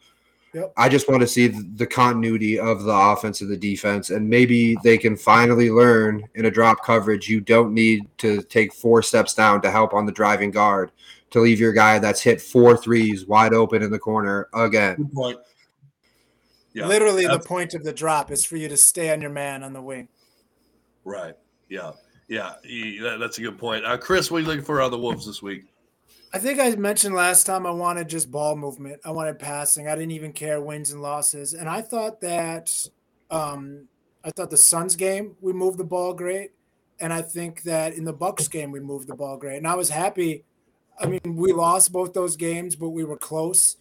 Yep. 0.53 0.73
I 0.77 0.89
just 0.89 1.09
want 1.09 1.21
to 1.21 1.27
see 1.27 1.49
the 1.49 1.87
continuity 1.87 2.61
of 2.61 2.85
the 2.85 2.93
offense 2.93 3.41
and 3.41 3.51
the 3.51 3.57
defense, 3.57 4.11
and 4.11 4.31
maybe 4.31 4.77
they 4.85 4.97
can 4.97 5.17
finally 5.17 5.69
learn 5.69 6.23
in 6.37 6.45
a 6.45 6.51
drop 6.51 6.85
coverage. 6.85 7.29
You 7.29 7.41
don't 7.41 7.75
need 7.75 8.07
to 8.19 8.41
take 8.43 8.73
four 8.73 9.03
steps 9.03 9.35
down 9.35 9.63
to 9.63 9.71
help 9.71 9.95
on 9.95 10.07
the 10.07 10.13
driving 10.13 10.53
guard 10.53 10.93
to 11.31 11.41
leave 11.41 11.59
your 11.59 11.73
guy 11.73 11.99
that's 11.99 12.21
hit 12.21 12.41
four 12.41 12.77
threes 12.77 13.27
wide 13.27 13.53
open 13.53 13.83
in 13.83 13.91
the 13.91 13.99
corner 13.99 14.49
again. 14.55 14.95
Good 14.95 15.13
point. 15.13 15.39
Yeah, 16.73 16.87
Literally, 16.87 17.27
the 17.27 17.41
point 17.41 17.75
of 17.75 17.83
the 17.83 17.93
drop 17.93 18.31
is 18.31 18.45
for 18.45 18.57
you 18.57 18.69
to 18.69 18.77
stay 18.77 19.13
on 19.13 19.21
your 19.21 19.31
man 19.31 19.65
on 19.65 19.73
the 19.73 19.83
wing. 19.83 20.07
Right. 21.05 21.35
Yeah. 21.69 21.93
Yeah. 22.29 22.53
that's 23.19 23.39
a 23.39 23.41
good 23.43 23.59
point. 23.59 23.85
Uh, 23.85 23.97
Chris, 23.97 24.31
what 24.31 24.39
are 24.39 24.41
you 24.43 24.47
looking 24.47 24.65
for 24.65 24.81
on 24.81 24.93
the 24.93 24.99
Wolves 24.99 25.27
this 25.27 25.43
week? 25.43 25.65
I 26.35 26.39
think 26.39 26.59
I 26.59 26.75
mentioned 26.75 27.15
last 27.15 27.45
time 27.45 27.65
I 27.65 27.71
wanted 27.71 28.09
just 28.09 28.29
ball 28.29 28.57
movement. 28.57 29.01
I 29.05 29.13
wanted 29.13 29.39
passing. 29.39 29.87
I 29.87 29.95
didn't 29.95 30.11
even 30.11 30.33
care 30.33 30.61
wins 30.61 30.91
and 30.91 31.01
losses. 31.01 31.55
And 31.55 31.69
I 31.69 31.81
thought 31.81 32.21
that 32.23 32.89
um 33.31 33.87
I 34.25 34.31
thought 34.31 34.51
the 34.51 34.57
Suns 34.57 34.97
game 34.97 35.37
we 35.41 35.53
moved 35.53 35.79
the 35.79 35.85
ball 35.85 36.13
great. 36.13 36.51
And 36.99 37.13
I 37.13 37.23
think 37.23 37.63
that 37.63 37.95
in 37.95 38.03
the 38.03 38.13
Bucks 38.13 38.49
game 38.49 38.73
we 38.73 38.81
moved 38.81 39.07
the 39.07 39.15
ball 39.15 39.37
great. 39.37 39.59
And 39.59 39.69
I 39.69 39.77
was 39.77 39.91
happy. 39.91 40.43
I 40.99 41.07
mean, 41.07 41.21
we 41.37 41.53
lost 41.53 41.93
both 41.93 42.15
those 42.15 42.35
games, 42.35 42.75
but 42.75 42.89
we 42.89 43.05
were 43.05 43.17
close 43.17 43.77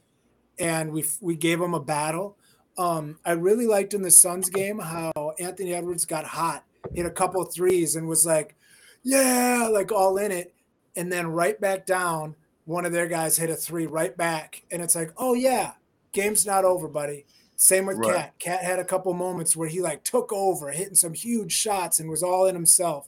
and 0.60 0.92
we 0.92 1.06
we 1.22 1.36
gave 1.36 1.58
them 1.58 1.74
a 1.74 1.80
battle. 1.80 2.38
Um, 2.78 3.18
I 3.26 3.32
really 3.32 3.66
liked 3.66 3.96
in 3.96 4.04
the 4.04 4.12
Suns 4.12 4.52
game 4.52 4.78
how 4.78 5.34
Anthony 5.40 5.74
Edwards 5.74 6.06
got 6.06 6.26
hot, 6.26 6.66
hit 6.94 7.08
a 7.08 7.12
couple 7.12 7.44
threes, 7.46 7.96
and 7.96 8.08
was 8.08 8.28
like, 8.28 8.56
"Yeah," 9.02 9.70
like 9.72 9.92
all 9.92 10.18
in 10.18 10.32
it, 10.32 10.54
and 10.96 11.12
then 11.12 11.28
right 11.28 11.60
back 11.60 11.88
down. 11.88 12.36
One 12.66 12.86
of 12.86 12.92
their 12.94 13.08
guys 13.08 13.38
hit 13.38 13.50
a 13.50 13.56
three 13.56 13.86
right 13.88 14.16
back, 14.16 14.64
and 14.72 14.82
it's 14.82 14.96
like, 14.96 15.12
"Oh 15.18 15.34
yeah, 15.34 15.74
game's 16.14 16.46
not 16.46 16.66
over, 16.66 16.88
buddy." 16.88 17.26
Same 17.56 17.86
with 17.86 17.98
Right. 17.98 18.16
KAT. 18.16 18.34
KAT 18.40 18.64
had 18.64 18.80
a 18.80 18.86
couple 18.86 19.14
moments 19.14 19.56
where 19.56 19.68
he 19.70 19.82
like 19.82 20.04
took 20.04 20.32
over, 20.34 20.72
hitting 20.72 20.96
some 20.96 21.14
huge 21.14 21.52
shots, 21.54 22.00
and 22.00 22.10
was 22.10 22.24
all 22.24 22.46
in 22.48 22.56
himself. 22.56 23.08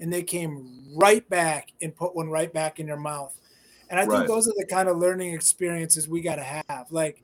And 0.00 0.12
they 0.12 0.22
came 0.22 0.84
right 0.96 1.28
back 1.28 1.72
and 1.82 1.94
put 1.94 2.14
one 2.14 2.30
right 2.30 2.52
back 2.52 2.78
in 2.80 2.86
their 2.86 2.96
mouth. 2.96 3.36
And 3.90 3.98
I 3.98 4.06
Right. 4.06 4.18
think 4.18 4.28
those 4.28 4.48
are 4.48 4.54
the 4.56 4.66
kind 4.66 4.88
of 4.88 4.98
learning 4.98 5.34
experiences 5.34 6.08
we 6.08 6.20
got 6.20 6.36
to 6.36 6.62
have. 6.68 6.86
Like 6.90 7.22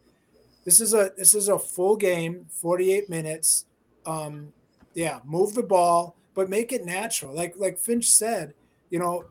this 0.65 0.81
is 0.81 0.95
a 0.95 1.13
this 1.17 1.35
is 1.35 1.49
a 1.49 1.59
full 1.59 1.97
game, 1.97 2.47
48 2.51 3.09
minutes. 3.11 3.67
Um 4.07 4.53
yeah, 4.95 5.21
move 5.25 5.55
the 5.55 5.63
ball, 5.63 6.17
but 6.35 6.49
make 6.51 6.73
it 6.73 6.85
natural. 6.85 7.35
Like 7.35 7.55
like 7.57 7.79
Finch 7.79 8.11
said, 8.11 8.55
you 8.91 8.99
know, 8.99 9.27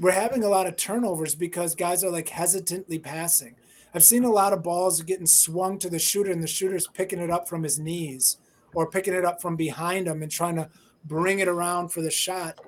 we're 0.00 0.10
having 0.12 0.42
a 0.42 0.48
lot 0.48 0.66
of 0.66 0.76
turnovers 0.76 1.34
because 1.34 1.74
guys 1.74 2.02
are 2.02 2.10
like 2.10 2.30
hesitantly 2.30 2.98
passing. 2.98 3.54
I've 3.94 4.02
seen 4.02 4.24
a 4.24 4.30
lot 4.30 4.54
of 4.54 4.62
balls 4.62 5.02
getting 5.02 5.26
swung 5.26 5.78
to 5.78 5.90
the 5.90 5.98
shooter 5.98 6.32
and 6.32 6.42
the 6.42 6.48
shooter's 6.48 6.86
picking 6.86 7.18
it 7.18 7.30
up 7.30 7.48
from 7.48 7.62
his 7.62 7.78
knees 7.78 8.38
or 8.72 8.88
picking 8.88 9.12
it 9.12 9.26
up 9.26 9.42
from 9.42 9.56
behind 9.56 10.06
him 10.06 10.22
and 10.22 10.32
trying 10.32 10.56
to 10.56 10.70
bring 11.04 11.40
it 11.40 11.48
around 11.48 11.88
for 11.88 12.00
the 12.00 12.10
shot. 12.10 12.58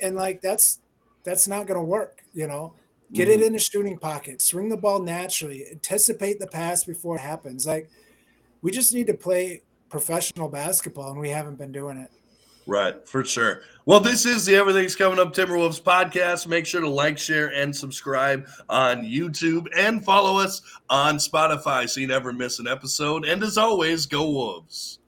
And 0.00 0.16
like 0.16 0.40
that's 0.40 0.80
that's 1.24 1.46
not 1.46 1.66
going 1.66 1.78
to 1.78 1.84
work, 1.84 2.24
you 2.32 2.46
know. 2.46 2.72
Get 3.12 3.28
it 3.28 3.38
mm-hmm. 3.38 3.46
in 3.46 3.52
the 3.54 3.58
shooting 3.58 3.98
pocket, 3.98 4.40
swing 4.42 4.68
the 4.68 4.76
ball 4.76 5.00
naturally, 5.00 5.64
anticipate 5.70 6.38
the 6.38 6.46
pass 6.46 6.84
before 6.84 7.16
it 7.16 7.20
happens. 7.20 7.66
Like 7.66 7.90
we 8.62 8.70
just 8.70 8.94
need 8.94 9.06
to 9.08 9.14
play 9.14 9.62
professional 9.90 10.48
basketball 10.48 11.10
and 11.10 11.20
we 11.20 11.30
haven't 11.30 11.56
been 11.56 11.72
doing 11.72 11.98
it. 11.98 12.10
Right, 12.68 13.08
for 13.08 13.24
sure. 13.24 13.62
Well, 13.86 13.98
this 13.98 14.26
is 14.26 14.44
the 14.44 14.54
Everything's 14.54 14.94
Coming 14.94 15.18
Up 15.18 15.32
Timberwolves 15.32 15.80
podcast. 15.80 16.46
Make 16.46 16.66
sure 16.66 16.82
to 16.82 16.88
like, 16.88 17.16
share, 17.16 17.50
and 17.54 17.74
subscribe 17.74 18.46
on 18.68 19.04
YouTube 19.04 19.68
and 19.74 20.04
follow 20.04 20.38
us 20.38 20.60
on 20.90 21.16
Spotify 21.16 21.88
so 21.88 22.00
you 22.00 22.06
never 22.06 22.30
miss 22.30 22.58
an 22.58 22.68
episode. 22.68 23.24
And 23.24 23.42
as 23.42 23.56
always, 23.56 24.04
go 24.04 24.30
Wolves. 24.30 24.98